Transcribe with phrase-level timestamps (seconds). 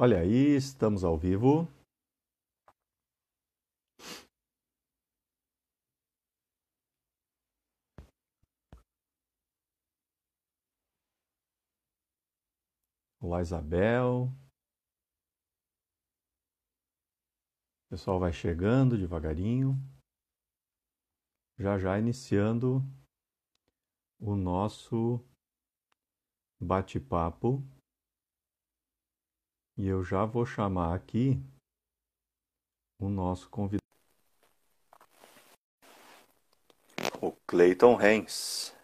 [0.00, 1.66] Olha aí, estamos ao vivo.
[13.20, 14.32] Olá, Isabel.
[17.86, 19.74] O pessoal vai chegando devagarinho.
[21.58, 22.84] Já já iniciando
[24.20, 25.18] o nosso
[26.60, 27.68] bate-papo.
[29.78, 31.40] E eu já vou chamar aqui
[33.00, 33.78] o nosso convidado.
[37.22, 38.74] O Clayton Hens.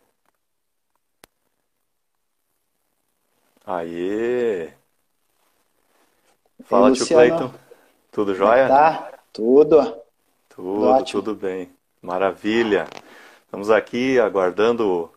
[3.67, 4.73] Aê!
[6.62, 7.53] Fala, tio Clayton.
[8.12, 8.69] Tudo jóia?
[8.69, 10.01] Tá, tudo.
[10.48, 11.77] Tudo, tudo bem.
[12.01, 12.87] Maravilha.
[13.45, 15.12] Estamos aqui aguardando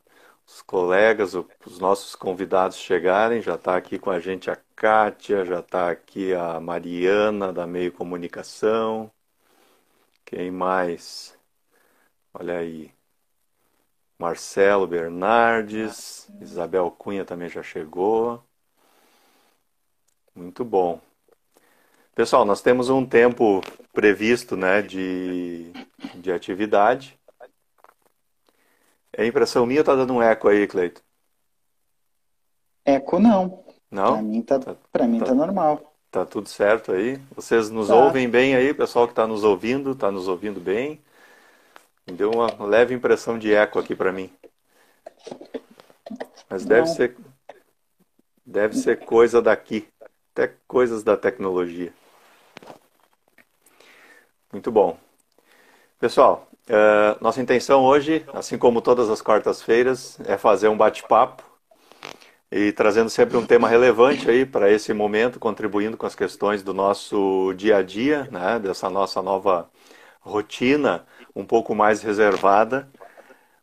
[0.48, 3.42] os colegas, os nossos convidados chegarem.
[3.42, 7.92] Já está aqui com a gente a Kátia, já está aqui a Mariana da Meio
[7.92, 9.12] Comunicação.
[10.26, 11.38] Quem mais?
[12.34, 12.92] Olha aí.
[14.20, 18.44] Marcelo Bernardes, Isabel Cunha também já chegou.
[20.36, 21.02] Muito bom.
[22.16, 23.62] Pessoal, nós temos um tempo
[23.94, 25.72] previsto né, de,
[26.16, 27.17] de atividade.
[29.18, 31.02] É impressão minha ou tá dando um eco aí, Cleito?
[32.86, 33.66] Eco não.
[33.90, 34.14] Não?
[34.14, 35.96] Para mim tá, tá, mim tá, tá normal.
[36.12, 37.20] Tá tudo certo aí?
[37.36, 37.96] Vocês nos tá.
[37.96, 38.76] ouvem bem aí?
[38.76, 41.02] Pessoal que está nos ouvindo, está nos ouvindo bem?
[42.06, 44.32] Me deu uma leve impressão de eco aqui para mim.
[46.48, 46.96] Mas deve não.
[46.96, 47.18] ser
[48.46, 49.88] deve ser coisa daqui,
[50.32, 51.92] até coisas da tecnologia.
[54.54, 54.96] Muito bom.
[56.00, 61.42] Pessoal, Uh, nossa intenção hoje, assim como todas as quartas-feiras, é fazer um bate-papo
[62.52, 66.74] e trazendo sempre um tema relevante aí para esse momento, contribuindo com as questões do
[66.74, 69.70] nosso dia a dia, né, dessa nossa nova
[70.20, 72.90] rotina um pouco mais reservada,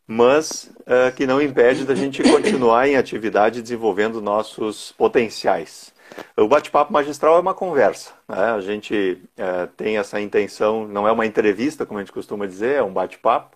[0.07, 5.93] mas uh, que não impede da gente continuar em atividade desenvolvendo nossos potenciais.
[6.37, 8.11] O bate-papo magistral é uma conversa.
[8.27, 8.51] Né?
[8.51, 12.75] A gente é, tem essa intenção, não é uma entrevista, como a gente costuma dizer,
[12.75, 13.55] é um bate-papo.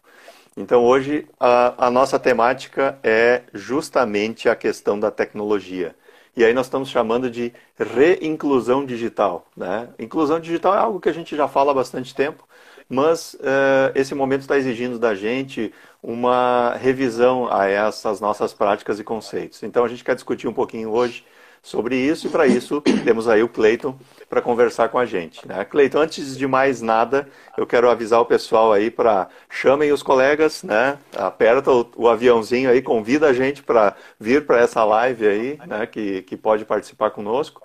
[0.55, 5.95] Então, hoje, a, a, nossa temática é justamente a questão da tecnologia.
[6.35, 9.45] E aí nós estamos chamando de reinclusão digital.
[9.55, 9.89] Né?
[9.97, 12.47] Inclusão digital é algo que a gente já fala há bastante tempo,
[12.89, 19.03] mas é, esse momento está exigindo da gente uma revisão a essas nossas práticas e
[19.03, 19.63] conceitos.
[19.63, 21.23] Então, a gente quer discutir um pouquinho hoje
[21.61, 23.97] sobre isso e para isso temos aí o Cleiton
[24.29, 25.47] para conversar com a gente.
[25.47, 25.63] Né?
[25.65, 27.27] Cleiton, antes de mais nada,
[27.57, 30.97] eu quero avisar o pessoal aí para chamem os colegas, né?
[31.15, 35.85] aperta o, o aviãozinho aí, convida a gente para vir para essa live aí, né?
[35.85, 37.61] que, que pode participar conosco.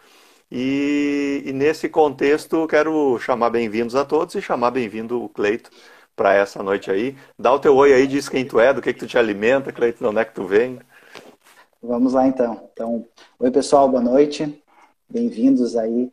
[0.50, 5.70] E, e nesse contexto, quero chamar bem-vindos a todos e chamar bem-vindo o Cleito
[6.14, 7.16] para essa noite aí.
[7.38, 9.72] Dá o teu oi aí, diz quem tu é, do que, que tu te alimenta,
[9.72, 10.78] Cleito, de onde é que tu vem.
[11.86, 12.66] Vamos lá então.
[12.72, 13.06] Então,
[13.38, 14.64] oi pessoal, boa noite.
[15.06, 16.10] Bem-vindos aí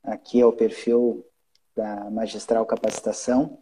[0.00, 1.26] aqui ao perfil
[1.74, 3.58] da Magistral Capacitação.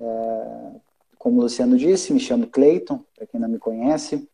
[0.00, 0.70] É,
[1.18, 4.26] como o Luciano disse, me chamo Cleiton, para quem não me conhece.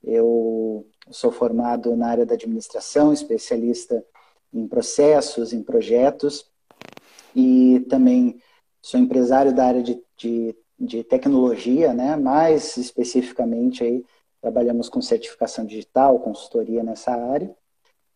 [0.00, 4.06] Eu sou formado na área da administração, especialista
[4.54, 6.46] em processos, em projetos
[7.34, 8.40] e também
[8.80, 12.14] sou empresário da área de, de, de tecnologia, né?
[12.14, 14.04] mais especificamente aí
[14.42, 17.54] Trabalhamos com certificação digital, consultoria nessa área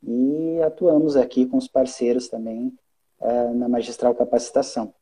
[0.02, 2.76] e atuamos aqui com os parceiros também
[3.20, 4.92] é, na magistral capacitação.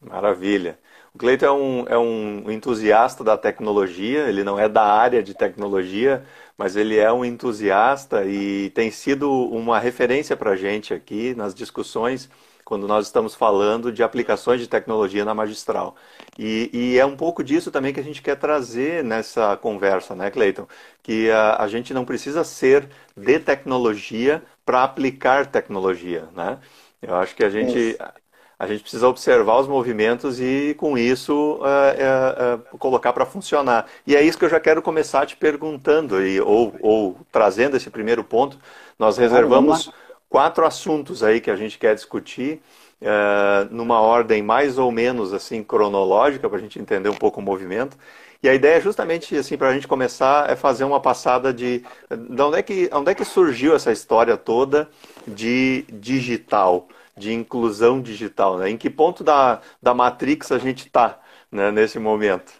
[0.00, 0.78] Maravilha.
[1.14, 5.32] O Cleiton é um, é um entusiasta da tecnologia, ele não é da área de
[5.32, 6.22] tecnologia,
[6.58, 11.54] mas ele é um entusiasta e tem sido uma referência para a gente aqui nas
[11.54, 12.28] discussões
[12.66, 15.94] quando nós estamos falando de aplicações de tecnologia na magistral.
[16.36, 20.32] E, e, é um pouco disso também que a gente quer trazer nessa conversa, né,
[20.32, 20.66] Cleiton?
[21.00, 26.58] Que a, a gente não precisa ser de tecnologia para aplicar tecnologia, né?
[27.00, 27.96] Eu acho que a gente,
[28.58, 33.86] a gente precisa observar os movimentos e, com isso, é, é, é, colocar para funcionar.
[34.04, 37.90] E é isso que eu já quero começar te perguntando, e, ou, ou trazendo esse
[37.90, 38.58] primeiro ponto.
[38.98, 39.88] Nós reservamos
[40.28, 42.60] quatro assuntos aí que a gente quer discutir,
[43.00, 47.42] uh, numa ordem mais ou menos assim cronológica, para a gente entender um pouco o
[47.42, 47.96] movimento.
[48.42, 51.82] E a ideia é justamente assim para a gente começar é fazer uma passada de,
[52.28, 54.88] de onde é que onde é que surgiu essa história toda
[55.26, 56.86] de digital,
[57.16, 58.70] de inclusão digital, né?
[58.70, 61.18] Em que ponto da, da matrix a gente está
[61.50, 62.52] né, nesse momento?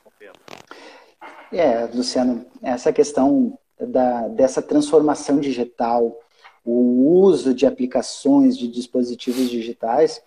[1.53, 6.19] É, Luciano, essa questão da, dessa transformação digital
[6.67, 10.21] o uso de aplicações, de dispositivos digitais,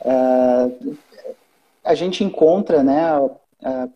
[0.00, 0.96] uh,
[1.84, 3.30] a gente encontra né, uh,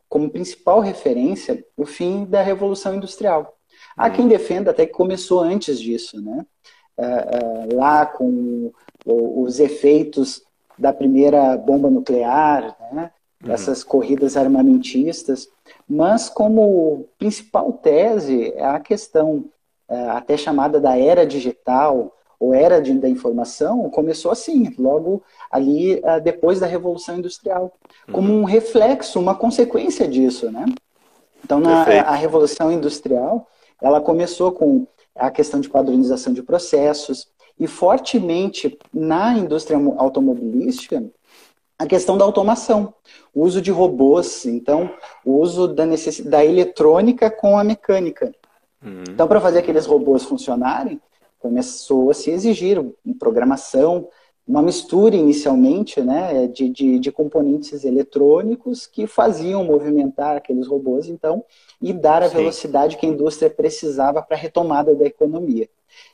[0.08, 3.56] como principal referência o fim da Revolução Industrial.
[3.96, 6.46] Há quem defenda até que começou antes disso, né?
[6.96, 8.72] Uh, lá com
[9.04, 10.42] os efeitos
[10.76, 13.10] da primeira bomba nuclear, né?
[13.44, 13.52] Uhum.
[13.52, 15.48] essas corridas armamentistas,
[15.88, 19.44] mas como principal tese é a questão
[19.88, 26.20] até chamada da era digital ou era de, da informação começou assim, logo ali é,
[26.20, 27.73] depois da Revolução Industrial,
[28.12, 28.43] como uhum.
[28.43, 30.64] um reflexo, uma consequência disso, né?
[31.44, 33.49] Então, na a Revolução Industrial,
[33.81, 41.02] ela começou com a questão de padronização de processos e fortemente na indústria automobilística
[41.79, 42.93] a questão da automação,
[43.32, 44.91] o uso de robôs, então
[45.25, 46.20] o uso da, necess...
[46.20, 48.34] da eletrônica com a mecânica.
[48.82, 49.04] Uhum.
[49.08, 51.00] Então, para fazer aqueles robôs funcionarem,
[51.38, 52.84] começou a se exigir
[53.19, 54.08] programação,
[54.46, 61.44] uma mistura inicialmente né, de, de, de, componentes eletrônicos que faziam movimentar aqueles robôs, então,
[61.82, 62.36] e dar a Sim.
[62.36, 65.69] velocidade que a indústria precisava para a retomada da economia.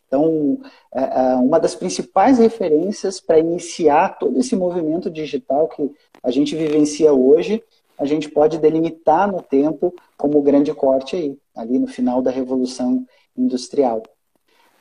[0.07, 0.59] Então,
[0.93, 5.91] é, é, uma das principais referências para iniciar todo esse movimento digital que
[6.23, 7.63] a gente vivencia hoje,
[7.99, 12.31] a gente pode delimitar no tempo como o grande corte aí, ali no final da
[12.31, 13.05] Revolução
[13.37, 14.03] Industrial.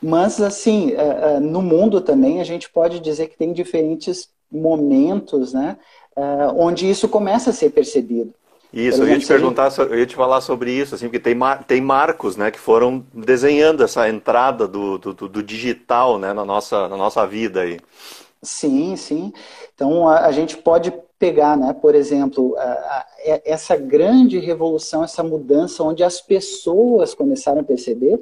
[0.02, 5.78] Mas, assim, é, no mundo também, a gente pode dizer que tem diferentes momentos, né,
[6.56, 8.34] onde isso começa a ser percebido.
[8.74, 11.36] Isso, eu ia te perguntar, eu ia te falar sobre isso, assim, porque tem,
[11.68, 16.88] tem marcos, né, que foram desenhando essa entrada do, do, do digital, né, na nossa,
[16.88, 17.80] na nossa vida aí.
[18.44, 19.32] Sim, sim.
[19.74, 23.06] Então a, a gente pode pegar, né, por exemplo, a, a,
[23.46, 28.22] essa grande revolução, essa mudança, onde as pessoas começaram a perceber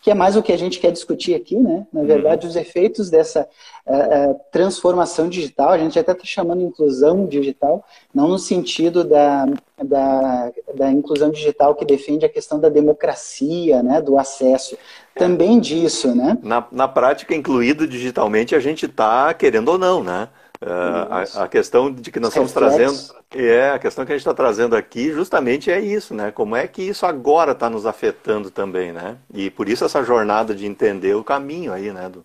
[0.00, 1.86] que é mais o que a gente quer discutir aqui, né?
[1.92, 2.50] Na verdade, uhum.
[2.50, 3.46] os efeitos dessa
[3.86, 9.46] uh, transformação digital, a gente até está chamando inclusão digital, não no sentido da,
[9.82, 14.00] da, da, inclusão digital que defende a questão da democracia, né?
[14.00, 14.76] Do acesso.
[15.14, 16.38] Também disso, né?
[16.42, 20.28] Na, na prática, incluído digitalmente, a gente está querendo ou não, né?
[20.62, 22.94] Uh, a, a, questão de que nós estamos trazendo
[23.30, 26.30] é a questão que a gente está trazendo aqui justamente é isso, né?
[26.30, 29.16] Como é que isso agora está nos afetando também, né?
[29.32, 32.10] E por isso essa jornada de entender o caminho aí, né?
[32.10, 32.22] Do...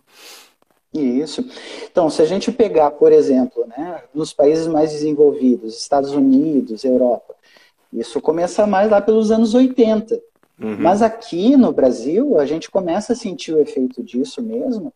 [0.94, 1.46] Isso.
[1.90, 7.36] Então, se a gente pegar, por exemplo, né, nos países mais desenvolvidos, Estados Unidos, Europa,
[7.94, 10.14] isso começa mais lá pelos anos 80.
[10.62, 10.78] Uhum.
[10.80, 14.92] Mas aqui no Brasil, a gente começa a sentir o efeito disso mesmo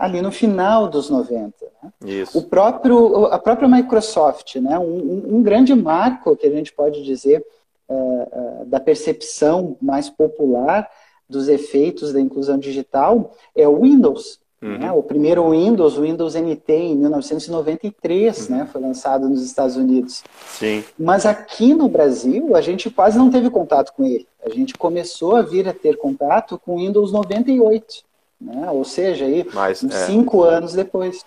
[0.00, 1.52] ali no final dos 90.
[1.82, 1.92] Né?
[2.04, 2.38] Isso.
[2.38, 4.78] O próprio, a própria Microsoft, né?
[4.78, 7.44] um, um grande marco que a gente pode dizer
[7.88, 10.88] uh, uh, da percepção mais popular
[11.28, 14.40] dos efeitos da inclusão digital é o Windows.
[14.60, 14.78] Uhum.
[14.78, 14.90] Né?
[14.90, 18.56] O primeiro Windows, o Windows NT, em 1993, uhum.
[18.56, 18.68] né?
[18.72, 20.24] foi lançado nos Estados Unidos.
[20.46, 20.82] Sim.
[20.98, 24.26] Mas aqui no Brasil, a gente quase não teve contato com ele.
[24.44, 28.07] A gente começou a vir a ter contato com o Windows 98
[28.40, 28.70] né?
[28.70, 30.06] ou seja, aí, Mas, é.
[30.06, 31.24] cinco anos depois.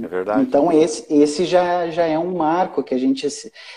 [0.00, 0.42] É verdade.
[0.42, 3.26] Então, esse, esse já, já é um marco que a gente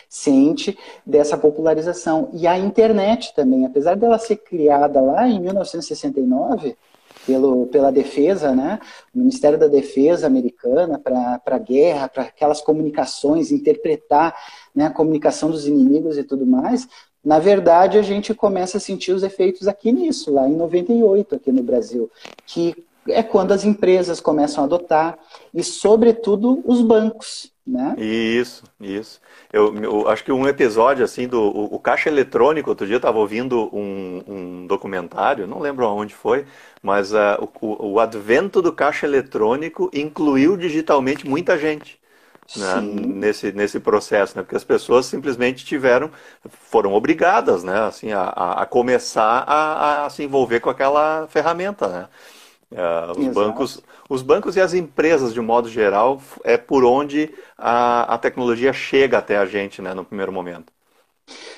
[0.07, 2.29] sente dessa popularização.
[2.33, 6.77] E a internet também, apesar dela ser criada lá em 1969,
[7.25, 8.79] pelo, pela defesa, né?
[9.13, 14.35] o Ministério da Defesa americana para a guerra, para aquelas comunicações, interpretar
[14.73, 16.87] né, a comunicação dos inimigos e tudo mais,
[17.23, 21.51] na verdade, a gente começa a sentir os efeitos aqui nisso, lá em 98, aqui
[21.51, 22.09] no Brasil,
[22.45, 25.17] que é quando as empresas começam a adotar
[25.53, 27.51] e, sobretudo, os bancos.
[27.65, 27.95] Né?
[27.97, 29.19] Isso, isso.
[29.51, 32.97] Eu, eu, acho que um episódio assim do o, o caixa eletrônico, outro dia eu
[32.97, 36.45] estava ouvindo um, um, documentário, não lembro aonde foi,
[36.81, 41.99] mas uh, o, o advento do caixa eletrônico incluiu digitalmente muita gente
[42.55, 46.11] né, nesse, nesse processo, né, porque as pessoas simplesmente tiveram,
[46.49, 51.87] foram obrigadas né, assim, a, a começar a, a se envolver com aquela ferramenta.
[51.87, 52.09] Né?
[52.71, 57.33] Uh, os, bancos, os bancos e as empresas, de um modo geral, é por onde
[57.57, 60.76] a, a tecnologia chega até a gente né, no primeiro momento.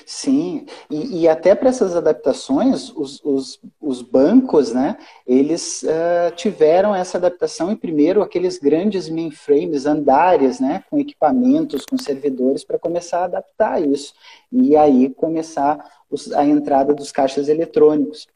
[0.04, 6.94] Sim, e, e até para essas adaptações, os, os, os, bancos, né, eles uh, tiveram
[6.94, 13.20] essa adaptação em primeiro aqueles grandes mainframes, andares, né, com equipamentos, com servidores, para começar
[13.20, 14.12] a adaptar isso.
[14.50, 15.78] E aí começar
[16.10, 18.26] os, a entrada dos caixas eletrônicos.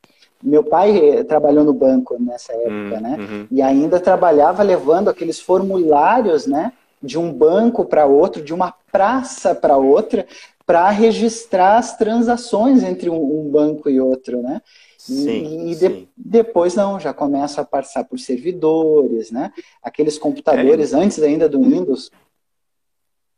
[0.43, 3.47] Meu pai eh, trabalhou no banco nessa época, hum, né, uhum.
[3.51, 6.73] e ainda trabalhava levando aqueles formulários, né,
[7.03, 10.27] de um banco para outro, de uma praça para outra,
[10.67, 14.63] para registrar as transações entre um, banco e outro, né?
[14.99, 16.09] Sim, e de, sim.
[16.17, 19.53] depois não, já começa a passar por servidores, né?
[19.83, 22.11] Aqueles computadores é, antes ainda do Windows.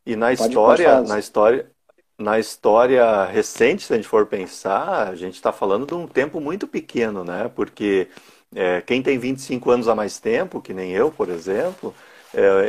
[0.06, 1.70] E na pode, história, pode na história,
[2.16, 6.40] na história recente, se a gente for pensar, a gente está falando de um tempo
[6.40, 7.50] muito pequeno, né?
[7.52, 8.08] Porque
[8.54, 11.92] é, quem tem 25 anos a mais tempo, que nem eu, por exemplo,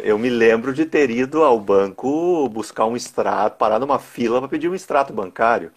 [0.03, 4.49] eu me lembro de ter ido ao banco buscar um extrato, parar numa fila para
[4.49, 5.71] pedir um extrato bancário,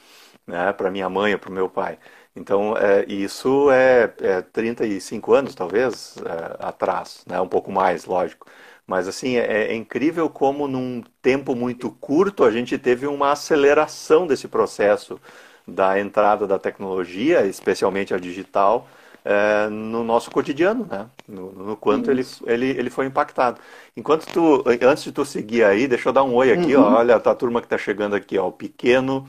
[0.47, 0.73] né?
[0.73, 1.99] Para minha mãe ou para o meu pai.
[2.35, 7.40] Então, é, isso é, é 35 anos, talvez, é, atrás, né?
[7.40, 8.47] um pouco mais, lógico.
[8.87, 14.26] Mas, assim, é, é, incrível como num tempo muito curto a gente teve uma aceleração
[14.26, 15.20] desse processo
[15.66, 18.88] da entrada da tecnologia, especialmente a digital,
[19.24, 21.08] é, no nosso cotidiano, né?
[21.28, 23.60] No, no quanto ele, ele, ele foi impactado.
[23.96, 26.82] Enquanto tu, antes de tu seguir aí, deixa eu dar um oi aqui, uhum.
[26.82, 29.28] ó, olha a tua turma que está chegando aqui, ó, o Pequeno,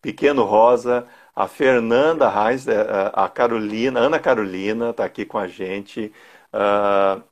[0.00, 5.46] Pequeno Rosa, a Fernanda Reis, é, é, a Carolina, Ana Carolina está aqui com a
[5.46, 6.12] gente,
[6.52, 7.22] uh,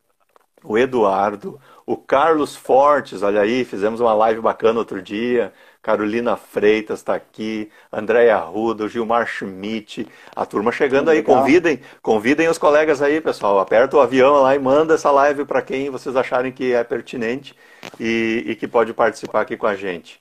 [0.64, 5.52] o Eduardo, o Carlos Fortes, olha aí, fizemos uma live bacana outro dia.
[5.82, 10.06] Carolina Freitas está aqui, Andréia Arruda, Gilmar Schmidt,
[10.36, 11.22] a turma chegando aí.
[11.22, 13.58] Convidem, convidem os colegas aí, pessoal.
[13.58, 17.54] Aperta o avião lá e manda essa live para quem vocês acharem que é pertinente
[17.98, 20.20] e, e que pode participar aqui com a gente.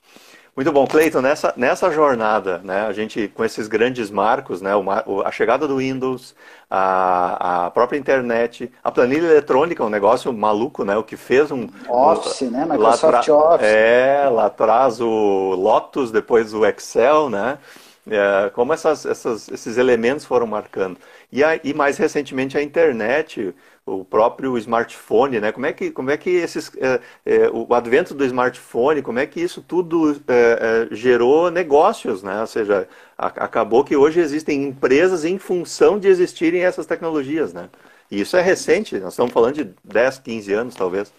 [0.60, 5.22] Muito bom, Cleiton, nessa, nessa jornada, né, a gente com esses grandes marcos, né, o,
[5.22, 6.34] a chegada do Windows,
[6.70, 11.66] a, a própria internet, a planilha eletrônica, um negócio maluco, né, o que fez um...
[11.88, 13.66] Office, né, Microsoft Office.
[13.66, 17.56] É, lá atrás o Lotus, depois o Excel, né,
[18.10, 20.98] é, como essas, essas, esses elementos foram marcando.
[21.32, 23.54] E, a, e mais recentemente a internet,
[23.86, 25.52] o próprio smartphone, né?
[25.52, 29.26] Como é que, como é que esses, é, é, o advento do smartphone, como é
[29.26, 32.40] que isso tudo é, é gerou negócios, né?
[32.40, 37.68] Ou seja, a, acabou que hoje existem empresas em função de existirem essas tecnologias, né?
[38.10, 41.12] E isso é recente, nós estamos falando de 10, 15 anos, talvez.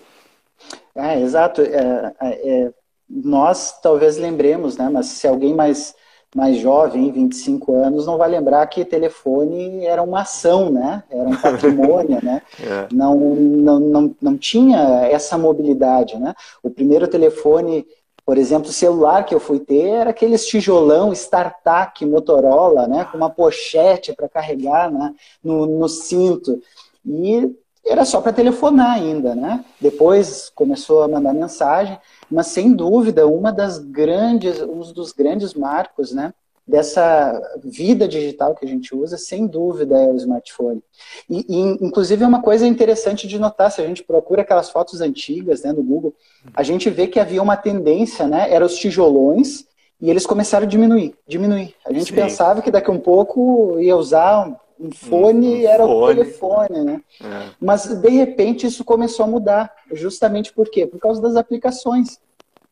[0.96, 1.62] É, exato.
[1.62, 2.74] É, é,
[3.10, 4.90] nós talvez lembremos, né?
[4.90, 5.96] Mas se alguém mais
[6.36, 11.04] mais jovem, 25 anos, não vai lembrar que telefone era uma ação, né?
[11.10, 12.42] Era um patrimônio, né?
[12.62, 12.88] É.
[12.92, 16.34] Não, não, não, não tinha essa mobilidade, né?
[16.62, 17.86] O primeiro telefone,
[18.26, 23.06] por exemplo, celular que eu fui ter era aqueles tijolão StarTAC Motorola, né?
[23.12, 25.14] Com uma pochete para carregar né?
[25.44, 26.62] no, no cinto.
[27.06, 27.52] E
[27.86, 29.66] era só para telefonar ainda, né?
[29.80, 31.98] Depois começou a mandar mensagem
[32.32, 36.34] mas sem dúvida uma das grandes, um dos grandes marcos, né,
[36.66, 40.82] dessa vida digital que a gente usa, sem dúvida é o smartphone.
[41.30, 45.02] E, e, inclusive é uma coisa interessante de notar, se a gente procura aquelas fotos
[45.02, 46.16] antigas, né, no Google,
[46.54, 49.66] a gente vê que havia uma tendência, né, eram os tijolões
[50.00, 51.76] e eles começaram a diminuir, diminuir.
[51.86, 52.16] A gente Sim.
[52.16, 56.04] pensava que daqui a um pouco ia usar um fone um era fone.
[56.04, 57.02] o telefone, né?
[57.24, 57.50] É.
[57.60, 60.88] Mas de repente isso começou a mudar, justamente por quê?
[60.88, 62.20] Por causa das aplicações.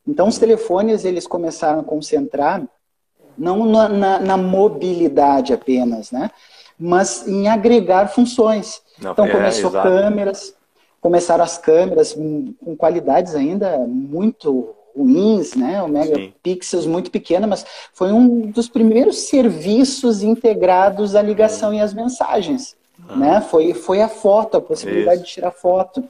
[0.07, 2.63] Então os telefones eles começaram a concentrar
[3.37, 6.31] não na, na, na mobilidade apenas, né?
[6.77, 8.81] Mas em agregar funções.
[8.99, 10.55] Não, então é, começou câmeras,
[10.99, 15.81] começaram as câmeras com qualidades ainda muito ruins, né?
[15.81, 16.89] O megapixels Sim.
[16.89, 22.75] muito pequeno, mas foi um dos primeiros serviços integrados à ligação e às mensagens,
[23.07, 23.15] ah.
[23.15, 23.41] né?
[23.41, 25.25] Foi, foi a foto, a possibilidade Isso.
[25.25, 26.03] de tirar foto.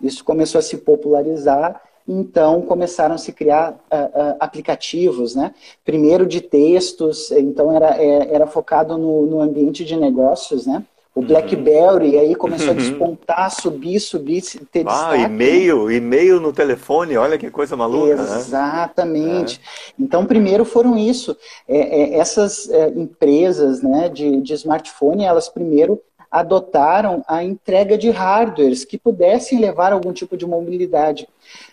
[0.00, 5.54] Isso começou a se popularizar então começaram a se criar uh, uh, aplicativos, né?
[5.84, 10.84] Primeiro de textos, então era, é, era focado no, no ambiente de negócios, né?
[11.14, 11.26] O uhum.
[11.26, 12.76] BlackBerry, aí começou a uhum.
[12.76, 18.36] despontar, subir, subir, ter ah, e-mail, e-mail no telefone, olha que coisa maluca, né?
[18.38, 19.58] Exatamente.
[19.58, 20.06] Né?
[20.06, 21.36] Então, primeiro foram isso.
[21.68, 26.00] É, é, essas é, empresas né, de, de smartphone, elas primeiro
[26.30, 31.28] adotaram a entrega de hardwares que pudessem levar algum tipo de mobilidade.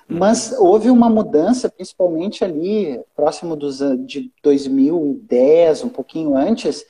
[0.09, 0.17] Uhum.
[0.17, 6.85] Mas houve uma mudança, principalmente ali, próximo dos, de 2010, um pouquinho antes,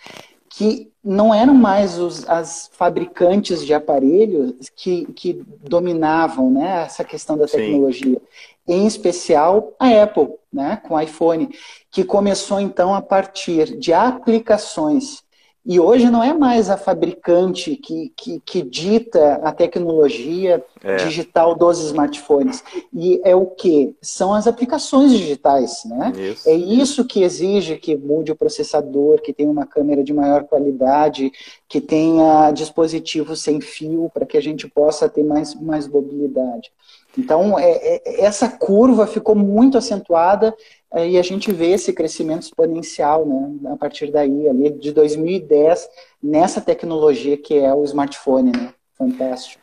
[0.50, 7.38] que não eram mais os, as fabricantes de aparelhos que, que dominavam né, essa questão
[7.38, 8.18] da tecnologia.
[8.20, 8.22] Sim.
[8.68, 11.50] Em especial a Apple, né, com o iPhone,
[11.90, 15.24] que começou então a partir de aplicações
[15.66, 20.96] e hoje não é mais a fabricante que, que, que dita a tecnologia é.
[20.96, 22.64] digital dos smartphones.
[22.94, 23.94] E é o que?
[24.02, 25.84] São as aplicações digitais.
[25.86, 26.14] Né?
[26.16, 30.46] Isso, é isso, que exige que mude o processador, que tenha uma câmera de maior
[30.46, 31.32] qualidade,
[31.68, 36.72] que tenha dispositivos sem fio para que a gente possa ter mais, mais mobilidade.
[37.18, 40.56] Então, é, é, essa curva ficou muito acentuada
[40.96, 45.88] e a gente vê esse crescimento exponencial né, a partir daí, ali de 2010,
[46.22, 48.52] nessa tecnologia que é o smartphone.
[48.52, 48.74] Né?
[48.98, 49.62] Fantástico.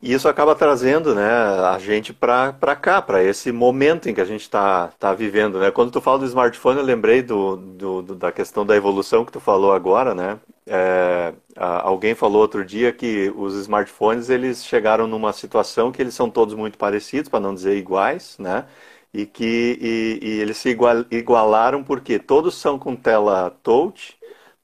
[0.00, 4.24] E isso acaba trazendo né, a gente para cá, para esse momento em que a
[4.24, 5.60] gente está tá vivendo.
[5.60, 5.70] Né?
[5.70, 9.30] Quando tu fala do smartphone, eu lembrei do, do, do da questão da evolução que
[9.30, 10.12] tu falou agora.
[10.12, 10.40] Né?
[10.66, 16.28] É, alguém falou outro dia que os smartphones eles chegaram numa situação que eles são
[16.28, 18.64] todos muito parecidos, para não dizer iguais, né?
[19.12, 24.16] E que e, e eles se igual, igualaram porque todos são com tela touch,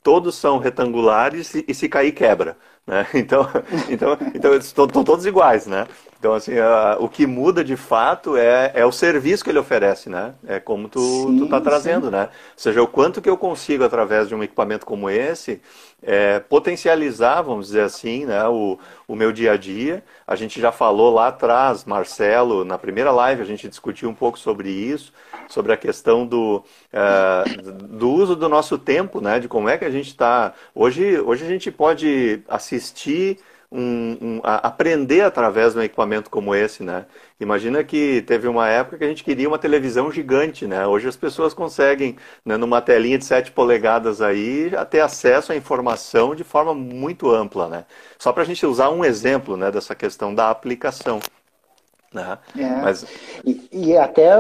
[0.02, 2.57] todos são retangulares e, e se cair quebra.
[2.87, 3.07] Né?
[3.14, 3.47] Então,
[3.90, 5.87] então, então estão todos iguais, né?
[6.19, 6.55] Então, assim,
[6.99, 10.35] o que muda de fato é, é o serviço que ele oferece, né?
[10.47, 12.13] É como tu, sim, tu tá trazendo, sim.
[12.13, 12.23] né?
[12.25, 15.61] Ou seja, o quanto que eu consigo, através de um equipamento como esse,
[16.03, 20.03] é, potencializar, vamos dizer assim, né, o, o meu dia a dia.
[20.27, 24.39] A gente já falou lá atrás, Marcelo, na primeira live, a gente discutiu um pouco
[24.39, 25.13] sobre isso,
[25.49, 29.85] sobre a questão do, é, do uso do nosso tempo, né, de como é que
[29.85, 30.53] a gente está.
[30.75, 33.39] Hoje, hoje a gente pode assistir
[33.71, 37.05] um, um, aprender através de um equipamento como esse, né?
[37.39, 40.87] Imagina que teve uma época que a gente queria uma televisão gigante, né?
[40.87, 46.35] Hoje as pessoas conseguem, né, numa telinha de 7 polegadas aí, ter acesso à informação
[46.35, 47.85] de forma muito ampla, né?
[48.19, 51.21] Só para a gente usar um exemplo, né, dessa questão da aplicação.
[52.13, 52.39] Né?
[52.57, 52.65] É.
[52.81, 53.07] Mas...
[53.45, 54.35] E, e, até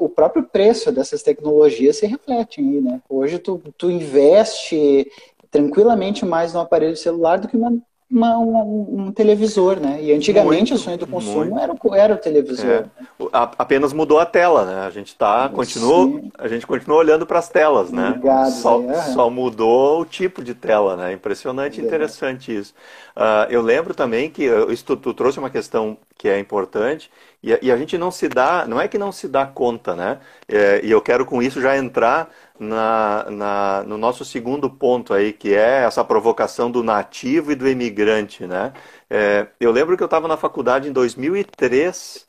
[0.00, 3.00] o próprio preço dessas tecnologias se reflete aí, né?
[3.08, 5.08] Hoje tu, tu investe
[5.48, 7.72] tranquilamente mais no aparelho celular do que uma
[8.10, 9.98] uma, um, um, televisor, né?
[10.02, 12.70] E antigamente muito, o sonho do consumo era o, era o televisor.
[12.70, 12.84] É.
[13.32, 14.86] Apenas mudou a tela, né?
[14.86, 18.12] A gente tá, continuou, a gente continua olhando para as telas, né?
[18.16, 19.02] Ligado, só, é.
[19.12, 21.12] só mudou o tipo de tela, né?
[21.12, 21.84] Impressionante, é.
[21.84, 22.74] interessante isso.
[23.16, 27.10] Uh, eu lembro também que isso, tu, tu, trouxe uma questão que é importante
[27.44, 30.18] e, e, a gente não se dá, não é que não se dá conta, né?
[30.48, 35.30] É, e eu quero com isso já entrar na, na, no nosso segundo ponto aí,
[35.30, 38.72] que é essa provocação do nativo e do imigrante, né?
[39.10, 42.26] É, eu lembro que eu estava na faculdade em 2003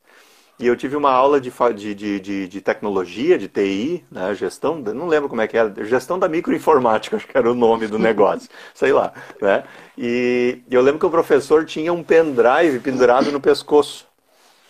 [0.57, 5.07] e eu tive uma aula de, de, de, de, tecnologia, de TI, né, gestão, não
[5.07, 8.49] lembro como é que era, gestão da microinformática, acho que era o nome do negócio,
[8.73, 9.63] sei lá, né?
[9.97, 14.05] E eu lembro que o professor tinha um pendrive pendurado no pescoço.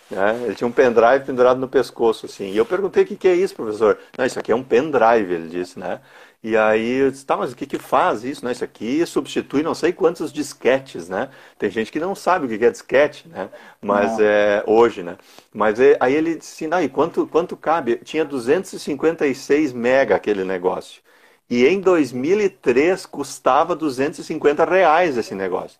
[0.08, 0.40] Né?
[0.44, 2.52] Ele tinha um pendrive pendurado no pescoço, assim.
[2.52, 3.98] E eu perguntei o que, que é isso, professor.
[4.16, 6.00] Não, isso aqui é um pendrive, ele disse, né?
[6.42, 8.44] E aí eu disse, tá, mas o que, que faz isso?
[8.44, 8.52] Né?
[8.52, 11.30] Isso aqui substitui não sei quantos disquetes, né?
[11.58, 13.50] Tem gente que não sabe o que é disquete, né?
[13.82, 15.16] Mas é hoje, né?
[15.52, 17.96] Mas é, aí ele disse, não, e quanto, quanto cabe?
[18.04, 21.02] Tinha 256 mega aquele negócio.
[21.48, 25.78] E em 2003 custava 250 reais esse negócio.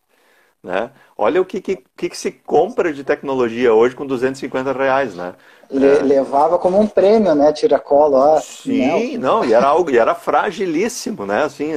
[0.66, 0.90] Né?
[1.16, 5.34] Olha o que, que, que, se compra de tecnologia hoje com 250 reais, né?
[5.70, 6.02] Le, é.
[6.02, 7.52] Levava como um prêmio, né?
[7.52, 8.40] Tiracolo, ó.
[8.40, 9.42] Sim, não.
[9.42, 11.44] não, e era algo, e era fragilíssimo, né?
[11.44, 11.70] Assim,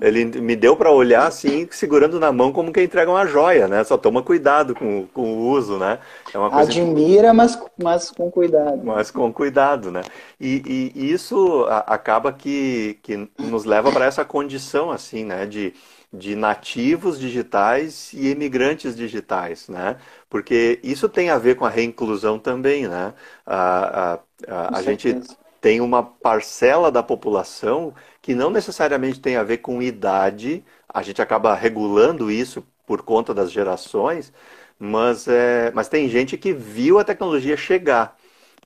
[0.00, 3.84] ele me deu para olhar assim, segurando na mão como quem entrega uma joia, né?
[3.84, 5.98] Só toma cuidado com, com o uso, né?
[6.32, 7.36] É uma coisa Admira, que...
[7.36, 8.80] mas, mas com cuidado.
[8.82, 10.00] Mas com cuidado, né?
[10.40, 10.62] E,
[10.96, 15.44] e, e isso acaba que, que nos leva para essa condição, assim, né?
[15.44, 15.74] De
[16.16, 19.98] de nativos digitais e imigrantes digitais, né?
[20.30, 23.14] Porque isso tem a ver com a reinclusão também, né?
[23.46, 25.20] A, a, a, a gente
[25.60, 31.22] tem uma parcela da população que não necessariamente tem a ver com idade, a gente
[31.22, 34.32] acaba regulando isso por conta das gerações,
[34.78, 38.16] mas, é, mas tem gente que viu a tecnologia chegar,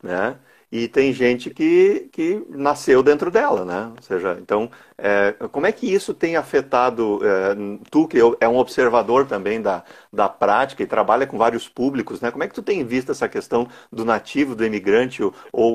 [0.03, 0.39] né?
[0.71, 3.93] E tem gente que, que nasceu dentro dela, né?
[3.97, 7.55] Ou seja, então, é, como é que isso tem afetado, é,
[7.91, 12.31] tu que é um observador também da, da prática e trabalha com vários públicos, né?
[12.31, 15.33] Como é que tu tem visto essa questão do nativo, do imigrante, ou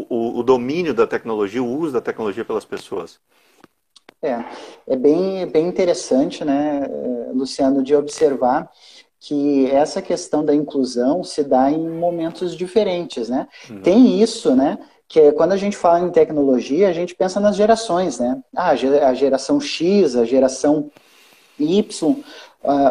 [0.10, 3.20] o, o domínio da tecnologia, o uso da tecnologia pelas pessoas?
[4.22, 4.40] É,
[4.88, 6.88] é bem, bem interessante, né,
[7.34, 8.72] Luciano, de observar
[9.24, 13.48] que essa questão da inclusão se dá em momentos diferentes, né?
[13.70, 13.82] Uhum.
[13.82, 14.78] Tem isso, né?
[15.08, 18.42] Que é, quando a gente fala em tecnologia, a gente pensa nas gerações, né?
[18.54, 20.92] Ah, a geração X, a geração
[21.58, 22.10] Y.
[22.12, 22.22] Uh,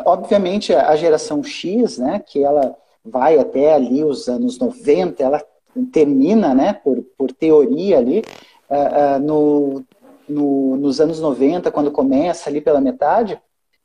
[0.06, 2.22] obviamente, a geração X, né?
[2.26, 5.44] Que ela vai até ali os anos 90, ela
[5.92, 6.72] termina, né?
[6.72, 8.24] Por, por teoria ali,
[8.70, 9.84] uh, uh, no,
[10.26, 13.38] no, nos anos 90, quando começa ali pela metade,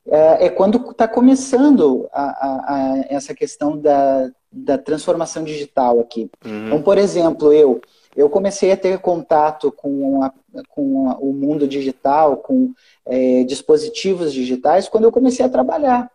[0.09, 6.29] é, é quando está começando a, a, a, essa questão da, da transformação digital aqui.
[6.45, 6.67] Uhum.
[6.67, 7.81] Então, por exemplo, eu
[8.17, 10.33] eu comecei a ter contato com, a,
[10.69, 12.73] com o mundo digital, com
[13.05, 16.09] é, dispositivos digitais, quando eu comecei a trabalhar.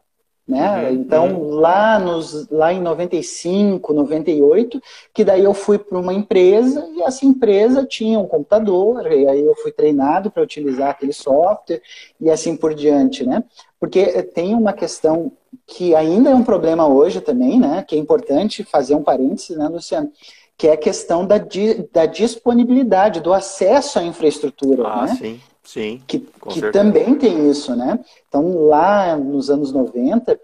[0.53, 0.83] Né?
[0.83, 1.51] Uhum, então, uhum.
[1.55, 4.81] lá, nos, lá em 95, 98,
[5.15, 9.41] que daí eu fui para uma empresa e essa empresa tinha um computador, e aí
[9.41, 11.81] eu fui treinado para utilizar aquele software
[12.21, 13.43] e assim por diante, né?
[13.81, 15.33] Porque tem uma questão
[15.67, 17.83] que ainda é um problema hoje também, né?
[17.87, 20.13] Que é importante fazer um parênteses, né, Luciano?
[20.57, 25.17] Que é a questão da, di, da disponibilidade, do acesso à infraestrutura, ah, né?
[25.19, 25.41] sim.
[25.63, 26.03] Sim.
[26.07, 27.99] Que, que também tem isso, né?
[28.29, 30.39] Então, lá nos anos 90,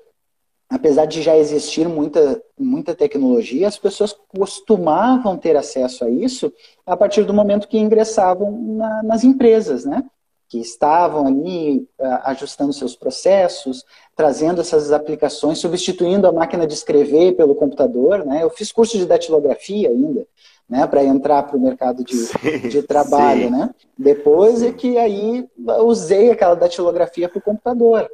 [0.71, 6.53] apesar de já existir muita, muita tecnologia, as pessoas costumavam ter acesso a isso
[6.87, 10.05] a partir do momento que ingressavam na, nas empresas, né?
[10.49, 17.33] Que estavam ali uh, ajustando seus processos, trazendo essas aplicações, substituindo a máquina de escrever
[17.33, 18.43] pelo computador, né?
[18.43, 20.27] Eu fiz curso de datilografia ainda
[20.69, 23.51] né, para entrar para o mercado de, sim, de trabalho, sim.
[23.51, 23.71] né?
[23.97, 24.69] Depois é sim.
[24.69, 25.49] é que aí
[25.83, 28.09] usei aquela datilografia para o computador.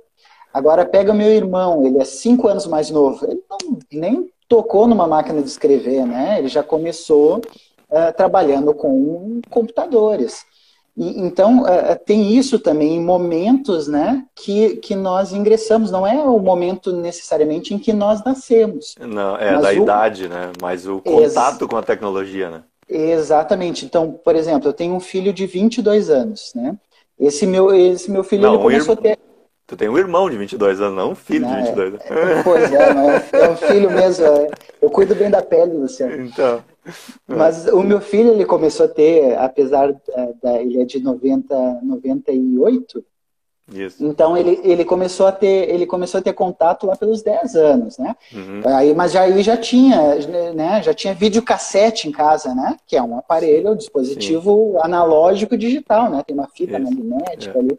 [0.52, 5.06] Agora pega meu irmão, ele é cinco anos mais novo, ele não, nem tocou numa
[5.06, 6.38] máquina de escrever, né?
[6.38, 10.44] Ele já começou uh, trabalhando com computadores.
[10.96, 15.90] E, então, uh, tem isso também em momentos né, que, que nós ingressamos.
[15.90, 18.94] Não é o momento necessariamente em que nós nascemos.
[19.00, 19.72] Não, é da o...
[19.72, 20.52] idade, né?
[20.60, 21.70] Mas o contato Ex...
[21.70, 22.62] com a tecnologia, né?
[22.88, 23.84] Exatamente.
[23.84, 26.76] Então, por exemplo, eu tenho um filho de 22 anos, né?
[27.18, 29.18] Esse meu, esse meu filho não, ele começou a ter...
[29.66, 32.04] Tu tem um irmão de 22 anos, não um filho não, de 22 anos.
[32.04, 34.26] É, pois é, é um filho mesmo.
[34.26, 34.50] É.
[34.82, 36.22] Eu cuido bem da pele, Luciano.
[36.22, 36.62] Então...
[37.26, 39.92] Mas o meu filho, ele começou a ter, apesar
[40.42, 43.04] da, ele é de 90, 98,
[43.72, 44.04] isso.
[44.04, 47.96] Então ele, ele começou a ter ele começou a ter contato lá pelos 10 anos,
[47.96, 48.14] né?
[48.32, 48.60] Uhum.
[48.66, 50.16] Aí, mas já aí já tinha,
[50.54, 50.82] né?
[50.82, 52.76] Já tinha videocassete em casa, né?
[52.86, 54.78] Que é um aparelho, um dispositivo Sim.
[54.82, 56.22] analógico digital, né?
[56.26, 56.94] Tem uma fita Isso.
[56.94, 57.60] magnética é.
[57.60, 57.78] ali.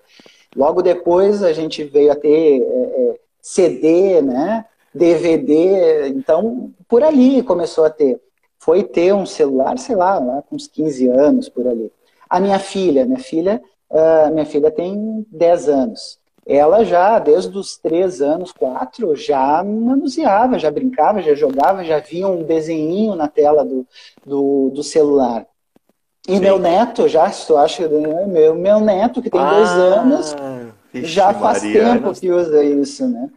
[0.56, 4.66] Logo depois a gente veio a ter é, é CD, né?
[4.92, 8.20] DVD, então por ali começou a ter
[8.66, 11.92] foi ter um celular, sei lá, lá com uns 15 anos por ali.
[12.28, 16.18] A minha filha, minha filha, uh, minha filha tem 10 anos.
[16.48, 22.28] Ela já, desde os 3 anos, 4, já manuseava, já brincava, já jogava, já via
[22.28, 23.86] um desenho na tela do,
[24.26, 25.46] do, do celular.
[26.28, 26.40] E Sim.
[26.40, 30.36] meu neto, já, tu acha, meu, meu neto, que tem ah, dois anos,
[30.92, 33.30] já faz Maria, tempo que usa isso, né?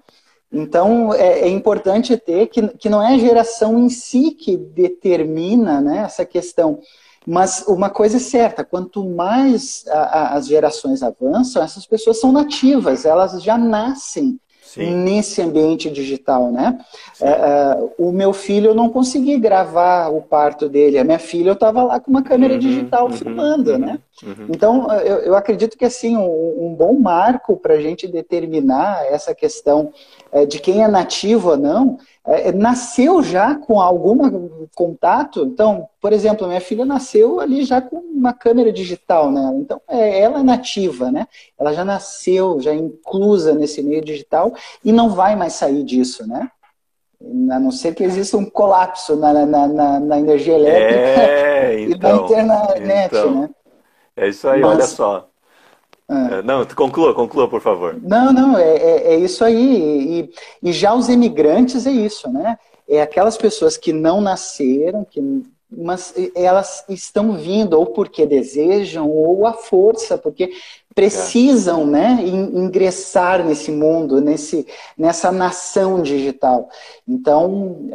[0.52, 5.80] Então, é, é, importante ter que, que não é a geração em si que determina
[5.80, 6.80] né, essa questão.
[7.26, 12.32] Mas uma coisa é certa, quanto mais a, a, as gerações avançam, essas pessoas são
[12.32, 14.96] nativas, elas já nascem Sim.
[14.96, 16.78] nesse ambiente digital, né?
[17.20, 20.98] É, é, o meu filho, eu não consegui gravar o parto dele.
[20.98, 23.98] A minha filha, eu estava lá com uma câmera uhum, digital uhum, filmando, uhum, né?
[24.22, 24.46] Uhum.
[24.50, 29.34] Então, eu, eu, acredito que, assim, um, um bom marco para a gente determinar essa
[29.34, 29.90] questão
[30.32, 35.44] é, de quem é nativo ou não, é, é, nasceu já com algum contato.
[35.44, 39.56] Então, por exemplo, minha filha nasceu ali já com uma câmera digital nela.
[39.56, 41.26] Então, é, ela é nativa, né?
[41.58, 44.52] Ela já nasceu, já inclusa nesse meio digital
[44.84, 46.50] e não vai mais sair disso, né?
[47.50, 52.26] A não ser que exista um colapso na, na, na, na energia elétrica é, então,
[52.30, 53.50] e na internet, então, né?
[54.16, 55.28] É isso aí, Mas, olha só.
[56.08, 56.40] Ah.
[56.42, 57.98] Não, conclua, conclua, por favor.
[58.02, 60.30] Não, não, é, é, é isso aí.
[60.62, 62.58] E, e, já os emigrantes é isso, né?
[62.88, 65.20] É aquelas pessoas que não nasceram, que,
[65.70, 70.50] mas elas estão vindo ou porque desejam ou à força, porque
[70.94, 76.68] precisam, né, ingressar nesse mundo, nesse, nessa nação digital.
[77.06, 77.88] Então,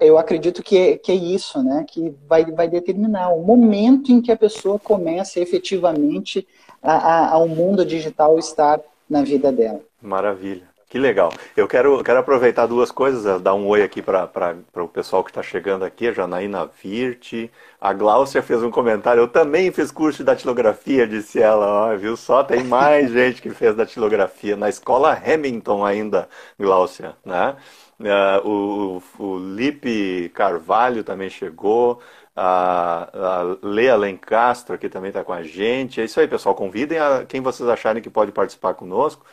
[0.00, 4.22] eu acredito que é, que é isso, né, que vai, vai determinar o momento em
[4.22, 6.46] que a pessoa começa efetivamente
[6.82, 9.80] a, ao mundo digital estar na vida dela.
[10.00, 10.75] Maravilha.
[10.96, 11.30] Que legal.
[11.54, 15.30] Eu quero, quero aproveitar duas coisas, eh, dar um oi aqui para o pessoal que
[15.30, 20.20] está chegando aqui, a Janaína Virte, a Gláucia fez um comentário, eu também fiz curso
[20.20, 25.12] de datilografia, disse ela, ó, viu só, tem mais gente que fez datilografia, na escola
[25.12, 27.56] Hamilton ainda, Gláucia, né?
[28.00, 32.00] Uh, o, o Lipe Carvalho também chegou,
[32.34, 36.00] a, a Lea Lencastro aqui também está com a gente.
[36.00, 36.54] É isso aí, pessoal.
[36.54, 39.24] Convidem a quem vocês acharem que pode participar conosco.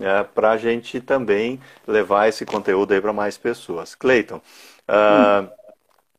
[0.00, 3.96] É, para a gente também levar esse conteúdo aí para mais pessoas.
[3.96, 5.48] Cleiton, uh, hum.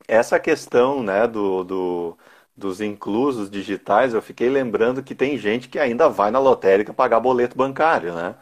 [0.08, 2.18] essa questão né, do, do,
[2.58, 7.22] dos inclusos digitais, eu fiquei lembrando que tem gente que ainda vai na lotérica pagar
[7.22, 8.36] boleto bancário, né?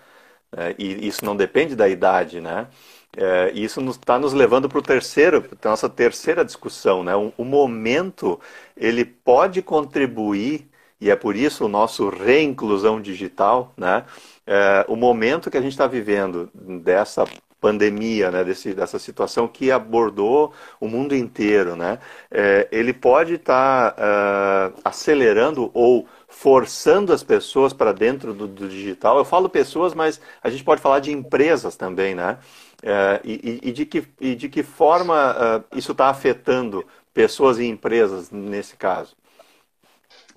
[0.56, 2.68] É, e isso não depende da idade, né?
[3.16, 7.16] É, isso está nos levando para o terceiro, para nossa terceira discussão, né?
[7.16, 8.40] O, o, momento
[8.76, 10.70] ele pode contribuir
[11.02, 14.06] e é por isso o nosso reinclusão digital, né?
[14.48, 17.26] É, o momento que a gente está vivendo dessa
[17.60, 22.00] pandemia, né, desse, dessa situação que abordou o mundo inteiro, né,
[22.32, 28.70] é, ele pode estar tá, uh, acelerando ou forçando as pessoas para dentro do, do,
[28.70, 29.18] digital.
[29.18, 32.38] Eu falo pessoas, mas a gente pode falar de empresas também, né?
[32.84, 37.66] É, e, e, de que, e de que forma uh, isso está afetando pessoas e
[37.66, 39.16] empresas nesse caso?